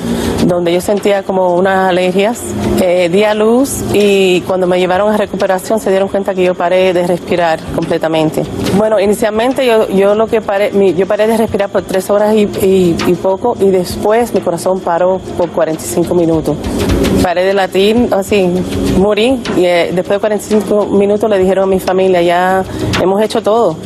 [0.45, 2.41] donde yo sentía como unas alergias.
[2.81, 6.55] Eh, di a luz y cuando me llevaron a recuperación se dieron cuenta que yo
[6.55, 8.43] paré de respirar completamente.
[8.75, 12.35] Bueno, inicialmente yo, yo lo que paré, mi, yo paré de respirar por tres horas
[12.35, 16.57] y, y, y poco y después mi corazón paró por 45 minutos.
[17.21, 18.49] Paré de latir, así,
[18.97, 22.63] morí y eh, después de 45 minutos le dijeron a mi familia, ya
[22.99, 23.77] hemos hecho todo.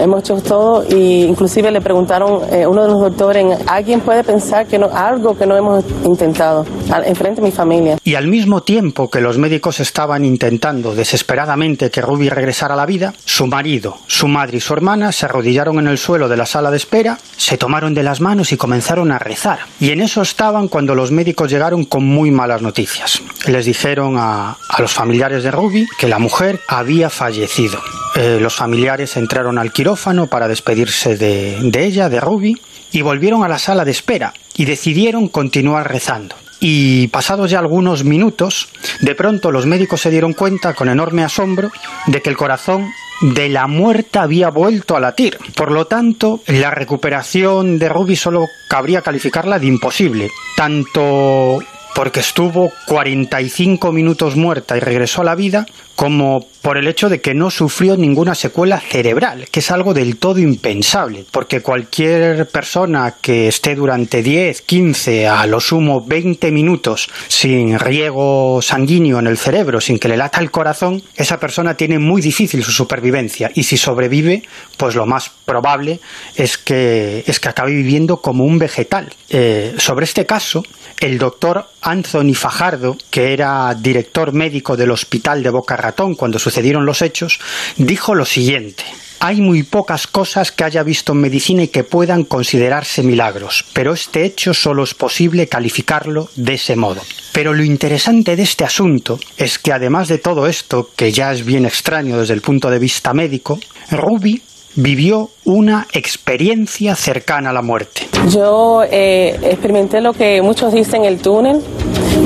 [0.00, 4.66] Hemos hecho todo y inclusive le preguntaron eh, uno de los doctores, ¿alguien puede pensar
[4.66, 6.66] que no, algo que no hemos intentado
[7.06, 7.98] enfrente de mi familia?
[8.04, 12.86] Y al mismo tiempo que los médicos estaban intentando desesperadamente que Ruby regresara a la
[12.86, 16.46] vida, su marido, su madre y su hermana se arrodillaron en el suelo de la
[16.46, 19.60] sala de espera, se tomaron de las manos y comenzaron a rezar.
[19.80, 23.22] Y en eso estaban cuando los médicos llegaron con muy malas noticias.
[23.46, 27.78] Les dijeron a, a los familiares de Ruby que la mujer había fallecido.
[28.16, 32.54] Eh, los familiares entraron al quirófano para despedirse de, ella, de Ruby,
[32.92, 36.36] y volvieron a la sala de espera y decidieron continuar rezando.
[36.60, 38.68] Y pasados ya algunos minutos,
[39.00, 41.72] de pronto los médicos se dieron cuenta con enorme asombro
[42.06, 42.90] de que el corazón
[43.22, 45.38] de la muerta había vuelto a latir.
[45.56, 50.30] Por lo tanto, la recuperación de Ruby solo cabría calificarla de imposible.
[50.56, 51.60] Tanto
[51.94, 55.64] porque estuvo 45 minutos muerta y regresó a la vida,
[55.94, 60.16] como por el hecho de que no sufrió ninguna secuela cerebral, que es algo del
[60.16, 67.10] todo impensable, porque cualquier persona que esté durante 10, 15, a lo sumo 20 minutos
[67.28, 71.98] sin riego sanguíneo en el cerebro, sin que le lata el corazón, esa persona tiene
[71.98, 74.42] muy difícil su supervivencia y si sobrevive,
[74.78, 76.00] pues lo más probable
[76.34, 79.12] es que, es que acabe viviendo como un vegetal.
[79.28, 80.62] Eh, sobre este caso,
[81.00, 86.86] el doctor Anthony Fajardo, que era director médico del hospital de Boca Ratón cuando sucedieron
[86.86, 87.40] los hechos,
[87.76, 88.84] dijo lo siguiente.
[89.20, 93.94] Hay muy pocas cosas que haya visto en medicina y que puedan considerarse milagros, pero
[93.94, 97.00] este hecho solo es posible calificarlo de ese modo.
[97.32, 101.44] Pero lo interesante de este asunto es que además de todo esto, que ya es
[101.44, 103.58] bien extraño desde el punto de vista médico,
[103.90, 104.42] Ruby
[104.76, 108.08] vivió una experiencia cercana a la muerte.
[108.28, 111.60] Yo eh, experimenté lo que muchos dicen el túnel,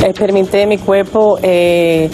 [0.04, 2.10] experimenté mi cuerpo, eh,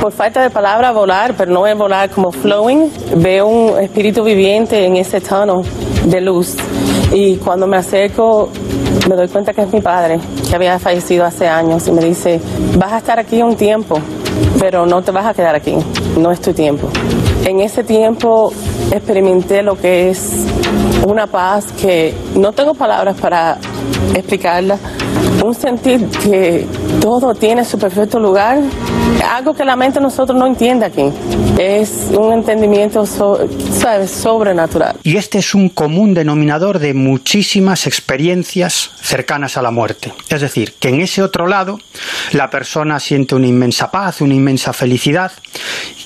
[0.00, 2.90] por falta de palabra, volar, pero no es volar como flowing.
[3.16, 5.62] Veo un espíritu viviente en ese tono
[6.04, 6.56] de luz.
[7.12, 8.50] Y cuando me acerco,
[9.08, 10.18] me doy cuenta que es mi padre,
[10.48, 12.40] que había fallecido hace años, y me dice,
[12.76, 13.98] vas a estar aquí un tiempo,
[14.58, 15.74] pero no te vas a quedar aquí,
[16.18, 16.88] no es tu tiempo.
[17.44, 18.52] En ese tiempo
[18.90, 20.46] experimenté lo que es
[21.06, 23.58] una paz que no tengo palabras para
[24.14, 24.78] explicarla,
[25.44, 26.66] un sentir que
[27.00, 28.60] todo tiene su perfecto lugar,
[29.30, 31.10] algo que la mente nosotros no entiende aquí.
[31.58, 33.38] Es un entendimiento so,
[34.06, 34.96] sobrenatural.
[35.02, 40.12] Y este es un común denominador de muchísimas experiencias cercanas a la muerte.
[40.28, 41.78] Es decir, que en ese otro lado
[42.32, 45.32] la persona siente una inmensa paz, una inmensa felicidad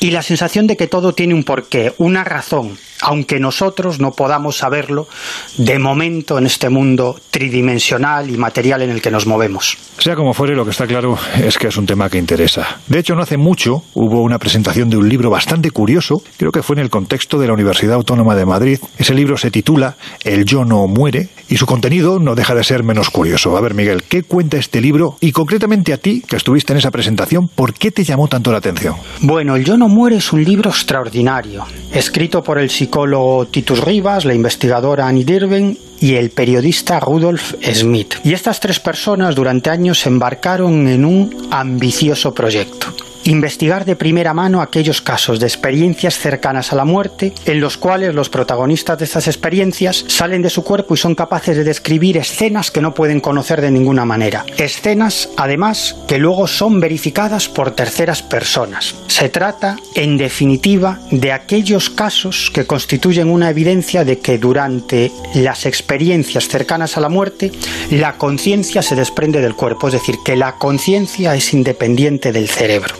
[0.00, 4.56] y la sensación de que todo tiene un porqué, una razón, aunque nosotros no podamos
[4.56, 5.08] saberlo
[5.56, 9.76] de momento en este mundo tridimensional y material en el que nos movemos.
[9.98, 12.80] Sea como fuere, lo que está claro es que es un tema que interesa.
[12.86, 16.62] De hecho, no hace mucho hubo una presentación de un libro bastante curioso, creo que
[16.62, 18.78] fue en el contexto de la Universidad Autónoma de Madrid.
[18.98, 22.82] Ese libro se titula El yo no muere y su contenido no deja de ser
[22.82, 23.56] menos curioso.
[23.56, 25.16] A ver, Miguel, ¿qué cuenta este libro?
[25.20, 28.58] Y concretamente a ti, que estuviste en esa presentación, ¿por qué te llamó tanto la
[28.58, 28.96] atención?
[29.20, 34.24] Bueno, El yo no muere es un libro extraordinario, escrito por el psicólogo Titus Rivas,
[34.24, 38.14] la investigadora Annie Dirven y el periodista Rudolf Smith.
[38.24, 44.32] Y estas tres personas durante años se embarcaron en un ambicioso proyecto investigar de primera
[44.32, 49.04] mano aquellos casos de experiencias cercanas a la muerte en los cuales los protagonistas de
[49.04, 53.20] estas experiencias salen de su cuerpo y son capaces de describir escenas que no pueden
[53.20, 54.46] conocer de ninguna manera.
[54.56, 58.94] Escenas, además, que luego son verificadas por terceras personas.
[59.08, 65.66] Se trata, en definitiva, de aquellos casos que constituyen una evidencia de que durante las
[65.66, 67.52] experiencias cercanas a la muerte,
[67.90, 72.94] la conciencia se desprende del cuerpo, es decir, que la conciencia es independiente del cerebro.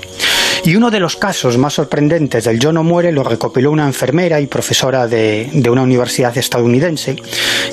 [0.64, 4.40] Y uno de los casos más sorprendentes del yo no muere lo recopiló una enfermera
[4.40, 7.16] y profesora de, una universidad estadounidense.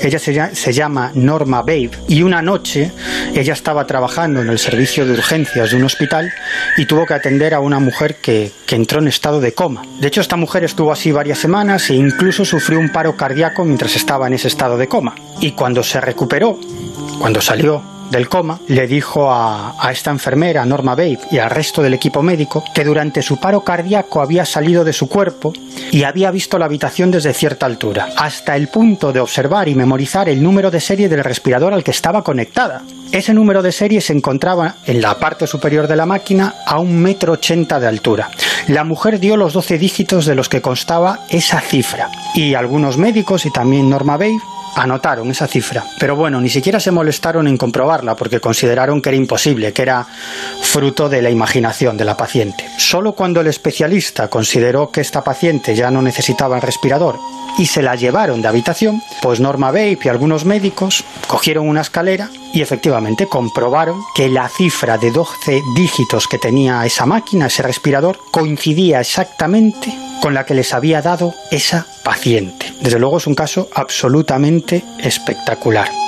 [0.02, 2.92] Ella se, llama Norma Babe y una noche
[3.34, 6.32] ella estaba trabajando en el servicio de urgencias de un hospital
[6.76, 9.82] y tuvo que atender a una mujer que, que entró en estado de coma.
[10.00, 13.96] De hecho, esta mujer estuvo así varias semanas e incluso sufrió un paro cardíaco mientras
[13.96, 15.14] estaba en ese estado de coma.
[15.40, 16.58] Y cuando se recuperó,
[17.18, 21.94] cuando salió del coma, le dijo a, esta enfermera, Norma Babe, y al resto del
[21.94, 25.52] equipo médico que durante su paro cardíaco había salido de su cuerpo
[25.90, 30.28] y había visto la habitación desde cierta altura, hasta el punto de observar y memorizar
[30.28, 32.82] el número de serie del respirador al que estaba conectada.
[33.12, 37.00] Ese número de serie se encontraba en la parte superior de la máquina a un
[37.00, 38.30] metro ochenta de altura.
[38.68, 43.46] La mujer dio los doce dígitos de los que constaba esa cifra y algunos médicos
[43.46, 44.38] y también Norma Babe
[44.76, 49.16] anotaron esa cifra, pero bueno, ni siquiera se molestaron en comprobarla porque consideraron que era
[49.16, 50.06] imposible, que era
[50.62, 52.68] fruto de la imaginación de la paciente.
[52.76, 57.18] Solo cuando el especialista consideró que esta paciente ya no necesitaba el respirador
[57.58, 62.28] y se la llevaron de habitación, pues Norma Babe y algunos médicos cogieron una escalera
[62.52, 68.18] y efectivamente comprobaron que la cifra de 12 dígitos que tenía esa máquina, ese respirador,
[68.30, 72.72] coincidía exactamente con la que les había dado esa paciente.
[72.80, 76.05] Desde luego es un caso absolutamente espectacular.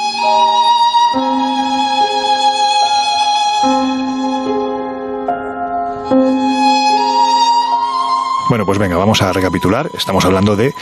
[8.49, 9.91] Bueno, pues venga, vamos a recapitular.
[9.95, 10.73] Estamos hablando de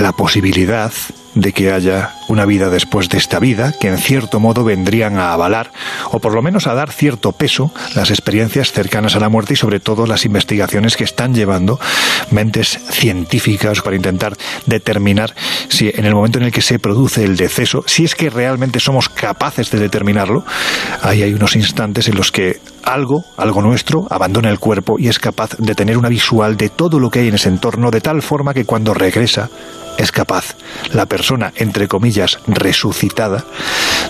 [0.00, 0.92] la posibilidad
[1.34, 5.32] de que haya una vida después de esta vida, que en cierto modo vendrían a
[5.32, 5.72] avalar,
[6.12, 9.56] o por lo menos a dar cierto peso, las experiencias cercanas a la muerte y
[9.56, 11.80] sobre todo las investigaciones que están llevando
[12.30, 15.34] mentes científicas para intentar determinar
[15.68, 18.78] si en el momento en el que se produce el deceso, si es que realmente
[18.78, 20.44] somos capaces de determinarlo,
[21.02, 25.18] ahí hay unos instantes en los que algo, algo nuestro, abandona el cuerpo y es
[25.18, 28.22] capaz de tener una visual de todo lo que hay en ese entorno, de tal
[28.22, 29.50] forma que cuando regresa
[29.98, 30.56] es capaz
[30.92, 33.44] la persona, entre comillas, resucitada,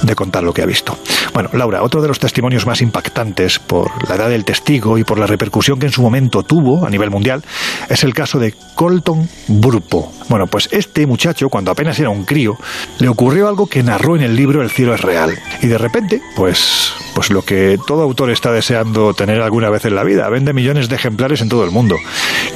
[0.02, 0.96] de contar lo que ha visto.
[1.34, 5.18] Bueno, Laura, otro de los testimonios más impactantes por la edad del testigo y por
[5.18, 7.42] la repercusión que en su momento tuvo a nivel mundial
[7.88, 10.12] es el caso de Colton Burpo.
[10.28, 12.56] Bueno, pues este muchacho, cuando apenas era un crío,
[12.98, 15.38] le ocurrió algo que narró en el libro El cielo es real.
[15.62, 19.94] Y de repente, pues, pues lo que todo autor está deseando tener alguna vez en
[19.94, 21.96] la vida, vende millones de ejemplares en todo el mundo.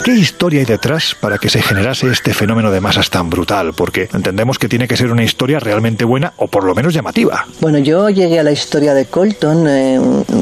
[0.05, 3.73] ¿Qué historia hay detrás para que se generase este fenómeno de masas tan brutal?
[3.75, 7.47] Porque entendemos que tiene que ser una historia realmente buena o por lo menos llamativa.
[7.61, 10.01] Bueno, yo llegué a la historia de Colton eh,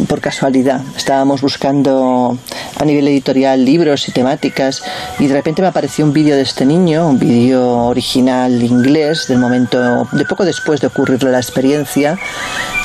[0.09, 0.83] por casualidad.
[0.97, 2.39] Estábamos buscando
[2.78, 4.83] a nivel editorial libros y temáticas
[5.18, 9.39] y de repente me apareció un vídeo de este niño, un vídeo original inglés del
[9.39, 12.18] momento de poco después de ocurrirle la experiencia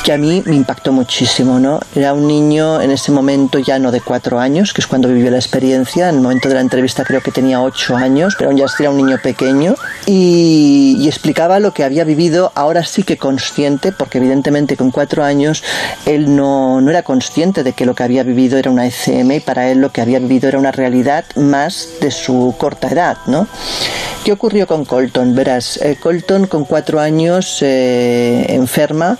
[0.06, 1.80] que a mí me impactó muchísimo, ¿no?
[1.96, 5.32] Era un niño en ese momento ya no de cuatro años, que es cuando vivió
[5.32, 8.58] la experiencia, en el momento de la entrevista creo que tenía ocho años, pero aún
[8.60, 9.74] ya era un niño pequeño,
[10.06, 15.64] y, explicaba lo que había vivido, ahora sí que consciente, porque evidentemente con cuatro años
[16.06, 19.40] él no, no era consciente de que lo que había vivido era una ECM y
[19.40, 23.48] para él lo que había vivido era una realidad más de su corta edad, ¿no?
[24.26, 25.36] ¿Qué ocurrió con Colton?
[25.36, 29.20] Verás, eh, Colton con cuatro años eh, enferma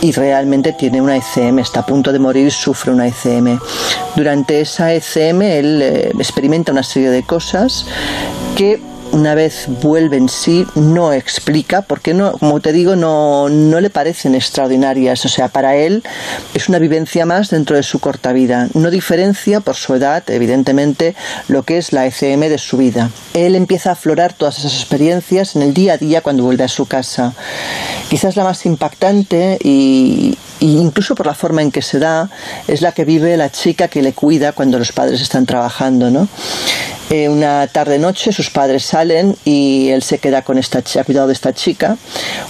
[0.00, 3.60] y realmente tiene una ECM, está a punto de morir, sufre una ECM.
[4.16, 7.84] Durante esa ECM él eh, experimenta una serie de cosas
[8.56, 8.80] que
[9.16, 13.88] una vez vuelve en sí, no explica, porque no, como te digo, no, no le
[13.88, 15.24] parecen extraordinarias.
[15.24, 16.04] O sea, para él
[16.54, 18.68] es una vivencia más dentro de su corta vida.
[18.74, 21.14] No diferencia por su edad, evidentemente,
[21.48, 23.10] lo que es la ECM de su vida.
[23.32, 26.68] Él empieza a aflorar todas esas experiencias en el día a día cuando vuelve a
[26.68, 27.32] su casa.
[28.10, 32.28] Quizás la más impactante y, incluso por la forma en que se da
[32.66, 36.28] es la que vive la chica que le cuida cuando los padres están trabajando, ¿no?
[37.08, 41.28] Eh, una tarde noche sus padres salen y él se queda con esta chica, cuidado
[41.28, 41.96] de esta chica,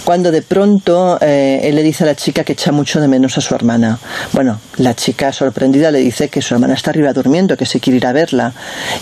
[0.03, 3.37] cuando de pronto eh, él le dice a la chica que echa mucho de menos
[3.37, 3.99] a su hermana.
[4.33, 7.97] Bueno, la chica sorprendida le dice que su hermana está arriba durmiendo, que se quiere
[7.97, 8.53] ir a verla.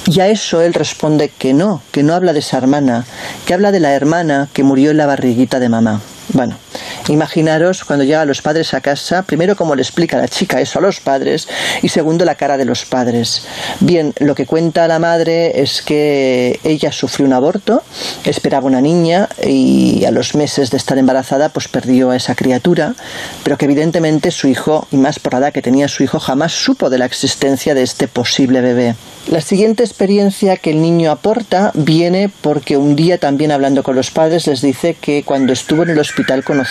[0.05, 3.05] Y a eso él responde que no, que no habla de esa hermana,
[3.45, 6.01] que habla de la hermana que murió en la barriguita de mamá.
[6.33, 6.57] Bueno,
[7.07, 10.81] imaginaros cuando llegan los padres a casa, primero cómo le explica la chica eso a
[10.81, 11.47] los padres
[11.81, 13.43] y segundo la cara de los padres.
[13.79, 17.83] Bien, lo que cuenta la madre es que ella sufrió un aborto,
[18.23, 22.95] esperaba una niña y a los meses de estar embarazada pues perdió a esa criatura,
[23.43, 26.53] pero que evidentemente su hijo, y más por la edad que tenía su hijo, jamás
[26.53, 28.95] supo de la existencia de este posible bebé.
[29.27, 34.11] La siguiente experiencia que el niño aporta viene porque un día también hablando con los
[34.11, 36.64] padres les dice que cuando estuvo en el hospital conoció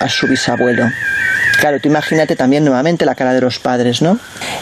[0.00, 0.90] a su bisabuelo.
[1.60, 4.18] Claro, tú imagínate también nuevamente la cara de los padres, ¿no?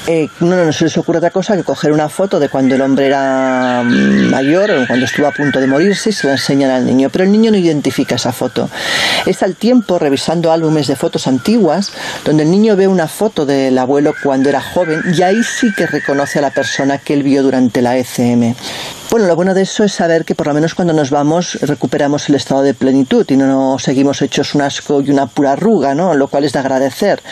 [0.06, 2.82] Eh, no, no se les ocurre otra cosa que coger una foto de cuando el
[2.82, 6.70] hombre era mm, mayor o cuando estuvo a punto de morirse y se la enseñan
[6.70, 7.10] al niño.
[7.10, 8.70] Pero el niño no identifica esa foto.
[9.26, 11.92] Es al tiempo, revisando álbumes de fotos antiguas,
[12.24, 15.86] donde el niño ve una foto del abuelo cuando era joven y ahí sí que
[15.86, 18.54] reconoce a la persona que él vio durante la ECM.
[19.14, 22.28] Bueno, lo bueno de eso es saber que por lo menos cuando nos vamos recuperamos
[22.28, 25.94] el estado de plenitud y no nos seguimos hechos un asco y una pura arruga,
[25.94, 26.14] ¿no?
[26.14, 27.22] Lo cual es de agradecer.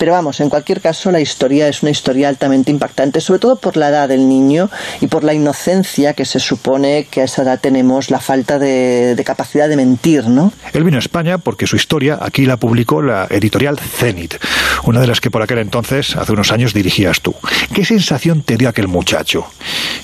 [0.00, 3.76] Pero vamos, en cualquier caso la historia es una historia altamente impactante, sobre todo por
[3.76, 4.70] la edad del niño
[5.00, 9.14] y por la inocencia que se supone que a esa edad tenemos, la falta de,
[9.14, 10.52] de capacidad de mentir, ¿no?
[10.72, 14.34] Él vino a España porque su historia aquí la publicó la editorial Zenit,
[14.82, 17.36] una de las que por aquel entonces, hace unos años, dirigías tú.
[17.72, 19.46] ¿Qué sensación te dio aquel muchacho?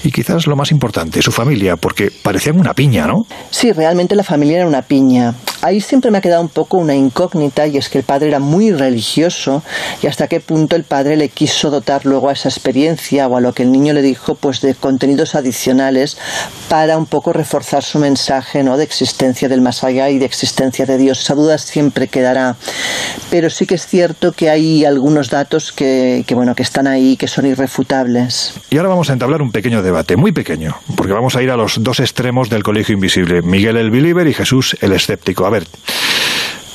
[0.04, 3.26] Y quizás lo más importante, de su familia, porque parecían una piña, ¿no?
[3.50, 5.34] Sí, realmente la familia era una piña.
[5.66, 8.38] Ahí siempre me ha quedado un poco una incógnita y es que el padre era
[8.38, 9.64] muy religioso
[10.00, 13.40] y hasta qué punto el padre le quiso dotar luego a esa experiencia o a
[13.40, 16.18] lo que el niño le dijo pues de contenidos adicionales
[16.68, 18.76] para un poco reforzar su mensaje ¿no?
[18.76, 21.22] de existencia del más allá y de existencia de Dios.
[21.22, 22.54] Esa duda siempre quedará.
[23.28, 27.26] Pero sí que es cierto que hay algunos datos que, bueno que están ahí que
[27.26, 28.54] son irrefutables.
[28.70, 31.56] Y ahora vamos a entablar un pequeño debate, muy pequeño, porque vamos a ir a
[31.56, 35.44] los dos extremos del colegio invisible, Miguel el believer y Jesús el escéptico.
[35.44, 35.55] A ver,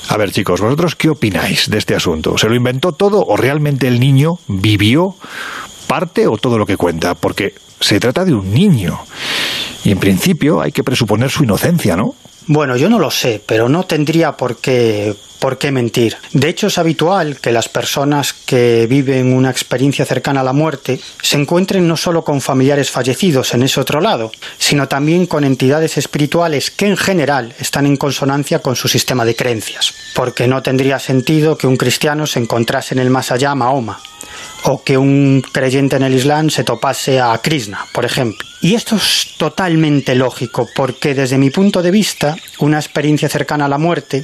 [0.09, 2.37] a ver, chicos, ¿vosotros qué opináis de este asunto?
[2.37, 5.15] ¿Se lo inventó todo o realmente el niño vivió
[5.87, 7.15] parte o todo lo que cuenta?
[7.15, 8.99] Porque se trata de un niño.
[9.83, 12.15] Y en principio hay que presuponer su inocencia, ¿no?
[12.47, 16.17] Bueno, yo no lo sé, pero no tendría por qué, por qué mentir.
[16.33, 20.99] De hecho, es habitual que las personas que viven una experiencia cercana a la muerte
[21.21, 25.97] se encuentren no solo con familiares fallecidos en ese otro lado, sino también con entidades
[25.97, 29.93] espirituales que en general están en consonancia con su sistema de creencias.
[30.13, 33.99] Porque no tendría sentido que un cristiano se encontrase en el más allá Mahoma,
[34.63, 38.47] o que un creyente en el Islam se topase a Krishna, por ejemplo.
[38.61, 43.69] Y esto es totalmente lógico, porque desde mi punto de vista, una experiencia cercana a
[43.69, 44.23] la muerte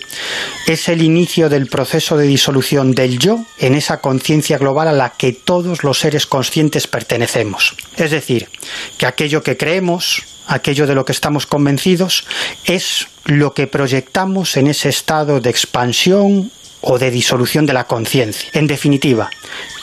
[0.68, 5.14] es el inicio del proceso de disolución del yo en esa conciencia global a la
[5.18, 7.76] que todos los seres conscientes pertenecemos.
[7.96, 8.48] Es decir,
[9.00, 12.26] que aquello que creemos, aquello de lo que estamos convencidos,
[12.66, 18.50] es lo que proyectamos en ese estado de expansión o de disolución de la conciencia.
[18.54, 19.30] En definitiva,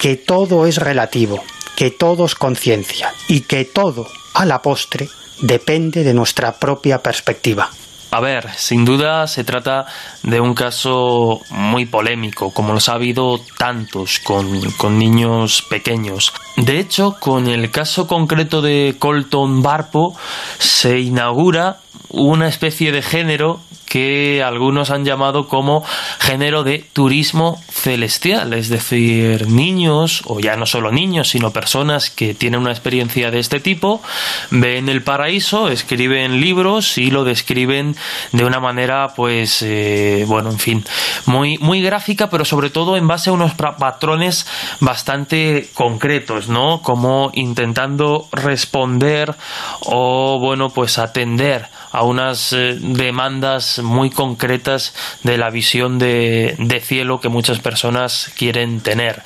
[0.01, 1.43] que todo es relativo,
[1.77, 5.09] que todo es conciencia y que todo, a la postre,
[5.41, 7.71] depende de nuestra propia perspectiva.
[8.15, 9.87] A ver, sin duda se trata
[10.23, 16.33] de un caso muy polémico, como los ha habido tantos con, con, niños pequeños.
[16.57, 20.17] De hecho, con el caso concreto de Colton Barpo
[20.59, 21.79] se inaugura
[22.09, 25.85] una especie de género que algunos han llamado como
[26.19, 32.35] género de turismo celestial, es decir, niños, o ya no solo niños, sino personas que
[32.35, 34.03] tienen una experiencia de este tipo,
[34.51, 37.97] ven el paraíso, escriben libros y lo describen
[38.33, 40.85] de una manera, pues, eh, bueno, en fin,
[41.27, 44.47] muy, muy gráfica, pero sobre todo en base a unos patrones
[44.81, 46.83] bastante concretos, ¿no?
[46.83, 49.35] Como intentando responder
[49.81, 56.81] o, bueno, pues atender a unas eh, demandas muy concretas de la visión de, de
[56.81, 59.23] cielo que muchas personas quieren tener.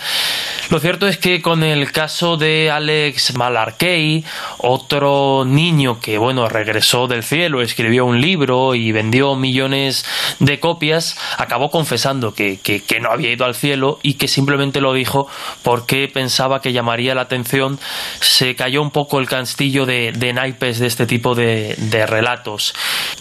[0.69, 4.23] Lo cierto es que con el caso de Alex Malarkey,
[4.59, 10.05] otro niño que, bueno, regresó del cielo, escribió un libro y vendió millones
[10.39, 14.93] de copias, acabó confesando que, que, no había ido al cielo y que simplemente lo
[14.93, 15.29] dijo
[15.63, 17.79] porque pensaba que llamaría la atención.
[18.21, 22.58] Se cayó un poco el castillo de, de naipes de este tipo de, de relatos.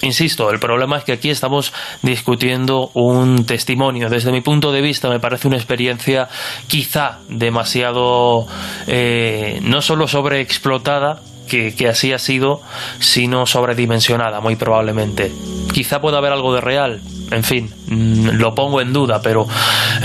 [0.02, 4.10] Insisto, el problema es que aquí estamos discutiendo un testimonio.
[4.10, 6.28] Desde mi punto de vista, me parece una experiencia
[6.68, 8.48] quizá demasiado
[8.88, 12.62] eh, no solo sobreexplotada, que, así ha sido,
[13.00, 15.32] sino sobredimensionada, muy probablemente.
[15.74, 19.48] Quizá pueda haber algo de real, en fin, mmm, lo pongo en duda, pero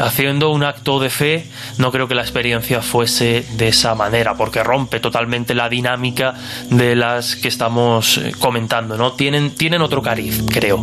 [0.03, 1.47] haciendo un acto de fe,
[1.79, 6.35] no creo que la experiencia fuese de esa manera, porque rompe totalmente la dinámica
[6.71, 9.13] de las que estamos eh, comentando, ¿no?
[9.13, 10.83] Tienen, tienen otro cariz, creo.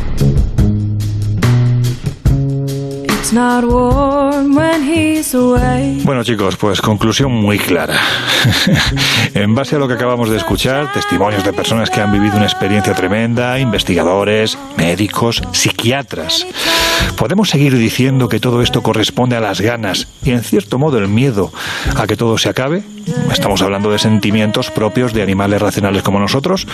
[6.03, 7.97] Bueno chicos, pues conclusión muy clara.
[9.33, 12.45] en base a lo que acabamos de escuchar, testimonios de personas que han vivido una
[12.45, 16.45] experiencia tremenda, investigadores, médicos, psiquiatras,
[17.15, 21.07] podemos seguir diciendo que todo esto corresponde a las ganas y en cierto modo el
[21.07, 21.53] miedo
[21.95, 22.83] a que todo se acabe.
[23.31, 26.67] Estamos hablando de sentimientos propios de animales racionales como nosotros,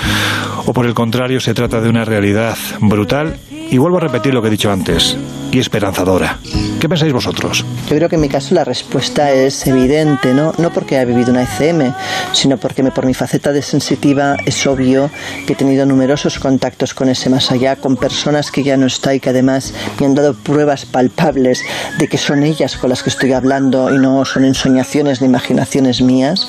[0.65, 3.37] o por el contrario se trata de una realidad brutal
[3.69, 5.17] y vuelvo a repetir lo que he dicho antes,
[5.57, 6.37] y esperanzadora.
[6.79, 7.65] ¿Qué pensáis vosotros?
[7.89, 10.53] Yo creo que en mi caso la respuesta es evidente, ¿no?
[10.59, 11.93] No porque haya vivido una ECM,
[12.31, 15.09] sino porque me, por mi faceta de sensitiva es obvio
[15.47, 19.15] que he tenido numerosos contactos con ese más allá, con personas que ya no está
[19.15, 21.63] y que además me han dado pruebas palpables
[21.97, 26.01] de que son ellas con las que estoy hablando y no son ensoñaciones ni imaginaciones
[26.01, 26.47] mías.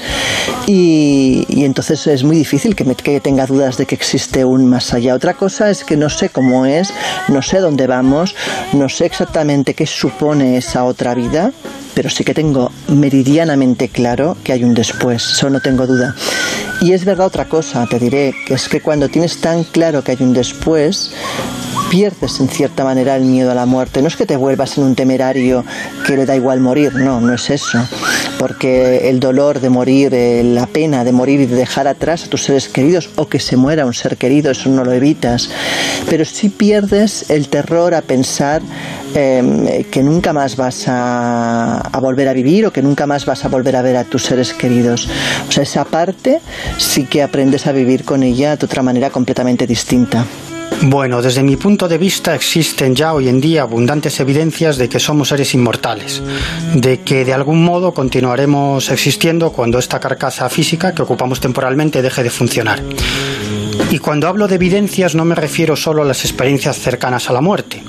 [0.66, 4.66] Y, y entonces es muy difícil que, me, que tenga dudas de que existe un
[4.66, 5.14] más allá.
[5.14, 6.92] Otra cosa es que no sé cómo es,
[7.28, 8.34] no sé dónde vamos,
[8.74, 11.52] no sé exactamente qué supone esa otra vida,
[11.94, 16.14] pero sí que tengo meridianamente claro que hay un después, eso no tengo duda.
[16.80, 20.12] Y es verdad otra cosa, te diré, que es que cuando tienes tan claro que
[20.12, 21.12] hay un después,
[21.90, 24.02] pierdes en cierta manera el miedo a la muerte.
[24.02, 25.64] No es que te vuelvas en un temerario
[26.06, 27.78] que le da igual morir, no, no es eso.
[28.38, 32.28] Porque el dolor de morir, eh, la pena de morir y de dejar atrás a
[32.28, 35.50] tus seres queridos o que se muera un ser querido, eso no lo evitas.
[36.08, 38.62] Pero sí pierdes el terror a pensar
[39.14, 43.44] eh, que nunca más vas a, a volver a vivir o que nunca más vas
[43.44, 45.08] a volver a ver a tus seres queridos.
[45.48, 46.40] O sea, esa parte
[46.76, 50.24] sí que aprendes a vivir con ella de otra manera completamente distinta.
[50.82, 55.00] Bueno, desde mi punto de vista existen ya hoy en día abundantes evidencias de que
[55.00, 56.22] somos seres inmortales,
[56.74, 62.22] de que de algún modo continuaremos existiendo cuando esta carcasa física que ocupamos temporalmente deje
[62.22, 62.80] de funcionar.
[63.90, 67.40] Y cuando hablo de evidencias no me refiero solo a las experiencias cercanas a la
[67.40, 67.82] muerte,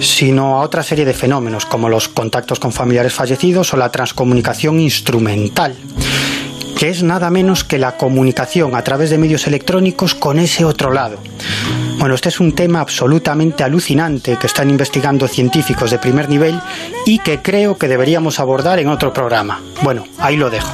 [0.00, 4.80] sino a otra serie de fenómenos como los contactos con familiares fallecidos o la transcomunicación
[4.80, 5.76] instrumental
[6.80, 10.90] que es nada menos que la comunicación a través de medios electrónicos con ese otro
[10.90, 11.18] lado.
[11.98, 16.58] Bueno, este es un tema absolutamente alucinante que están investigando científicos de primer nivel
[17.04, 19.60] y que creo que deberíamos abordar en otro programa.
[19.82, 20.72] Bueno, ahí lo dejo.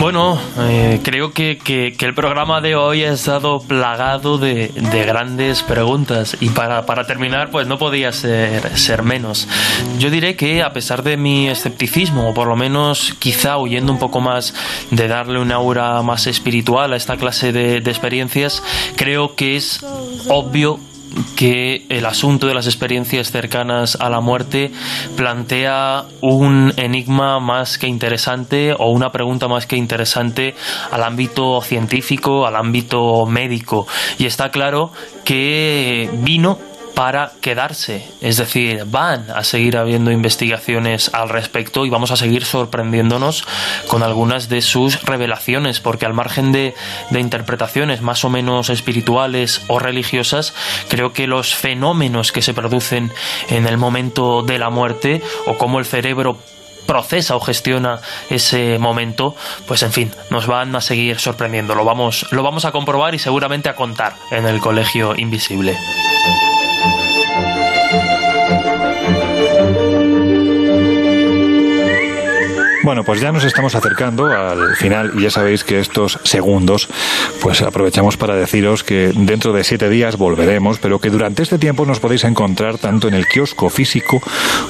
[0.00, 5.62] Bueno, eh, creo que, que, el programa de hoy ha estado plagado de, de grandes
[5.62, 9.46] preguntas y para, para, terminar pues no podía ser, ser menos.
[9.98, 13.98] Yo diré que a pesar de mi escepticismo o por lo menos quizá huyendo un
[13.98, 14.54] poco más
[14.90, 18.62] de darle una aura más espiritual a esta clase de, de experiencias,
[18.96, 19.84] creo que es
[20.28, 20.80] obvio
[21.36, 24.70] que el asunto de las experiencias cercanas a la muerte
[25.16, 30.54] plantea un enigma más que interesante o una pregunta más que interesante
[30.90, 33.86] al ámbito científico, al ámbito médico.
[34.18, 34.92] Y está claro
[35.24, 36.58] que vino
[37.00, 38.06] para quedarse.
[38.20, 43.46] Es decir, van a seguir habiendo investigaciones al respecto y vamos a seguir sorprendiéndonos
[43.86, 46.74] con algunas de sus revelaciones, porque al margen de,
[47.10, 50.52] interpretaciones más o menos espirituales o religiosas,
[50.90, 53.10] creo que los fenómenos que se producen
[53.48, 56.36] en el momento de la muerte o cómo el cerebro
[56.84, 59.34] procesa o gestiona ese momento,
[59.66, 61.74] pues en fin, nos van a seguir sorprendiendo.
[61.74, 65.78] Lo vamos, lo vamos a comprobar y seguramente a contar en el Colegio Invisible.
[72.82, 76.88] Bueno, pues ya nos estamos acercando al final y ya sabéis que estos segundos,
[77.42, 81.84] pues aprovechamos para deciros que dentro de siete días volveremos, pero que durante este tiempo
[81.84, 84.22] nos podéis encontrar tanto en el kiosco físico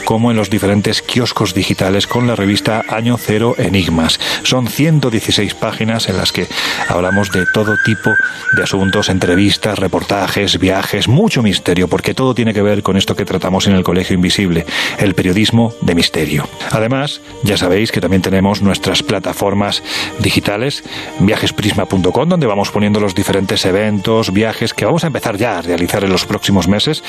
[0.05, 4.19] como en los diferentes kioscos digitales con la revista Año Cero Enigmas.
[4.43, 6.49] Son 116 páginas en las que
[6.89, 8.11] hablamos de todo tipo
[8.57, 13.25] de asuntos, entrevistas, reportajes, viajes, mucho misterio, porque todo tiene que ver con esto que
[13.25, 14.67] tratamos en el Colegio Invisible,
[14.99, 16.49] el periodismo de misterio.
[16.73, 19.83] Además, ya sabéis que también tenemos nuestras plataformas
[20.19, 20.83] digitales,
[21.21, 26.05] viajesprisma.com, donde vamos poniendo los diferentes eventos, viajes que vamos a empezar ya a realizar
[26.05, 27.03] en los próximos meses.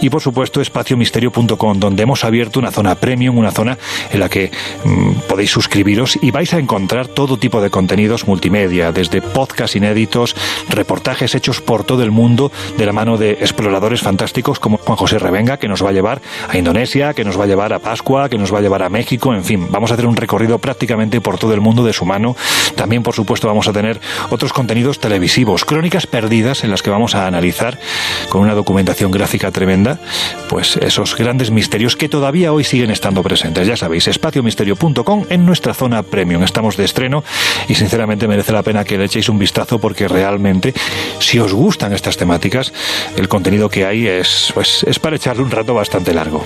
[0.00, 3.78] Y por supuesto, espaciomisterio.com, donde hemos abierto una zona premium, una zona
[4.12, 4.50] en la que
[4.84, 10.34] mm, podéis suscribiros y vais a encontrar todo tipo de contenidos multimedia, desde podcasts inéditos,
[10.68, 15.18] reportajes hechos por todo el mundo de la mano de exploradores fantásticos como Juan José
[15.18, 18.28] Revenga, que nos va a llevar a Indonesia, que nos va a llevar a Pascua,
[18.28, 21.20] que nos va a llevar a México, en fin, vamos a hacer un recorrido prácticamente
[21.20, 22.36] por todo el mundo de su mano.
[22.76, 27.14] También, por supuesto, vamos a tener otros contenidos televisivos, crónicas perdidas en las que vamos
[27.14, 27.78] a analizar
[28.28, 29.98] con una documentación gráfica tremenda,
[30.48, 33.66] pues esos grandes misterios que todavía hoy siguen estando presentes.
[33.66, 36.42] Ya sabéis, espaciomisterio.com en nuestra zona premium.
[36.42, 37.24] Estamos de estreno
[37.68, 40.74] y sinceramente merece la pena que le echéis un vistazo porque realmente,
[41.18, 42.72] si os gustan estas temáticas,
[43.16, 46.44] el contenido que hay es, pues, es para echarle un rato bastante largo.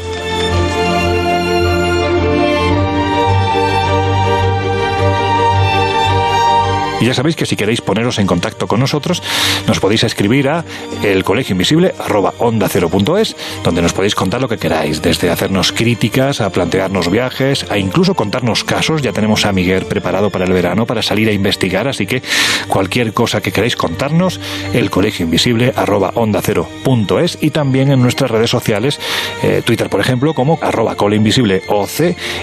[7.03, 9.25] Y ya sabéis que si queréis poneros en contacto con nosotros,
[9.67, 10.65] nos podéis escribir a
[11.03, 17.79] elcolegioinvisible.onda0.es, donde nos podéis contar lo que queráis, desde hacernos críticas, a plantearnos viajes, a
[17.79, 19.03] incluso contarnos casos.
[19.03, 22.23] Ya tenemos a Miguel preparado para el verano, para salir a investigar, así que
[22.69, 24.39] cualquier cosa que queráis contarnos,
[24.73, 29.01] elcolegioinvisible.onda0.es y también en nuestras redes sociales,
[29.43, 31.91] eh, Twitter, por ejemplo, como arroba coleinvisibleoc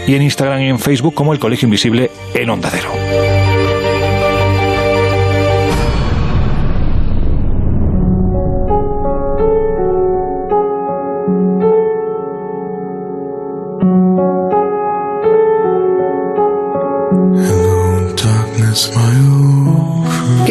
[0.05, 2.91] y en Instagram y en Facebook como el Colegio Invisible en Onda Cero.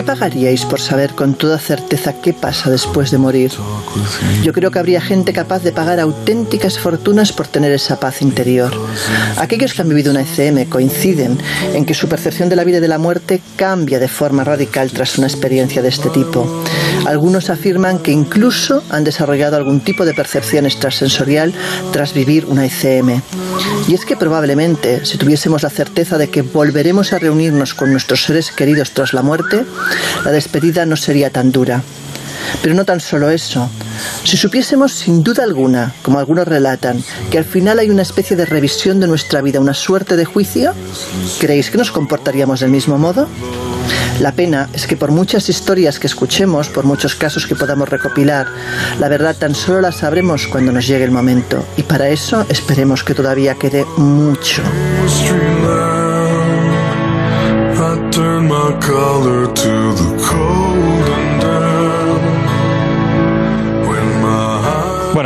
[0.09, 3.53] Pagaríais por saber con toda certeza qué pasa después de morir?
[4.43, 8.73] Yo creo que habría gente capaz de pagar auténticas fortunas por tener esa paz interior.
[9.37, 11.37] Aquellos que han vivido una ECM coinciden
[11.75, 14.91] en que su percepción de la vida y de la muerte cambia de forma radical
[14.93, 16.65] tras una experiencia de este tipo.
[17.05, 21.53] Algunos afirman que incluso han desarrollado algún tipo de percepción extrasensorial
[21.93, 23.21] tras vivir una ECM.
[23.89, 28.23] Y es que probablemente, si tuviésemos la certeza de que volveremos a reunirnos con nuestros
[28.23, 29.65] seres queridos tras la muerte,
[30.27, 31.83] la despedida no sería tan dura.
[32.63, 33.71] Pero no tan solo eso.
[34.25, 38.45] Si supiésemos sin duda alguna, como algunos relatan, que al final hay una especie de
[38.45, 40.75] revisión de nuestra vida, una suerte de juicio,
[41.41, 43.27] ¿creéis que nos comportaríamos del mismo modo?
[44.21, 48.49] La pena es que por muchas historias que escuchemos, por muchos casos que podamos recopilar,
[48.99, 51.65] la verdad tan solo la sabremos cuando nos llegue el momento.
[51.77, 54.63] Y para eso esperemos que todavía quede mucho.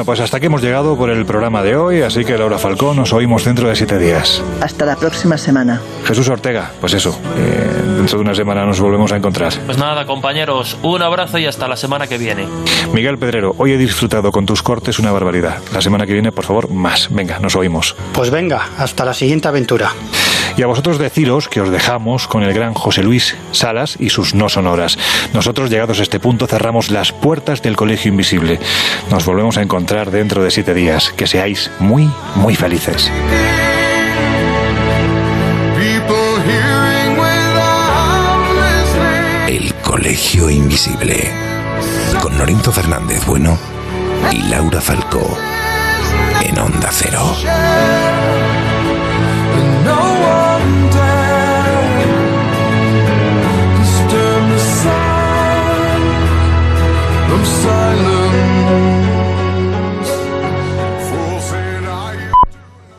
[0.03, 2.97] Bueno, pues hasta aquí hemos llegado por el programa de hoy, así que Laura Falcón,
[2.97, 4.43] nos oímos dentro de siete días.
[4.61, 5.81] Hasta la próxima semana.
[6.05, 9.53] Jesús Ortega, pues eso, eh, dentro de una semana nos volvemos a encontrar.
[9.65, 12.49] Pues nada, compañeros, un abrazo y hasta la semana que viene.
[12.93, 15.59] Miguel Pedrero, hoy he disfrutado con tus cortes una barbaridad.
[15.73, 17.09] La semana que viene, por favor, más.
[17.13, 17.95] Venga, nos oímos.
[18.13, 19.93] Pues venga, hasta la siguiente aventura.
[20.57, 24.35] Y a vosotros deciros que os dejamos con el gran José Luis Salas y sus
[24.35, 24.99] no sonoras.
[25.33, 28.59] Nosotros, llegados a este punto, cerramos las puertas del Colegio Invisible.
[29.11, 31.13] Nos volvemos a encontrar dentro de siete días.
[31.17, 33.11] Que seáis muy, muy felices.
[39.49, 41.31] El Colegio Invisible.
[42.21, 43.59] Con Lorenzo Fernández Bueno
[44.31, 45.37] y Laura Falcó.
[46.43, 47.37] En Onda Cero.
[53.79, 55.13] Disturb the sound
[57.63, 58.12] silence.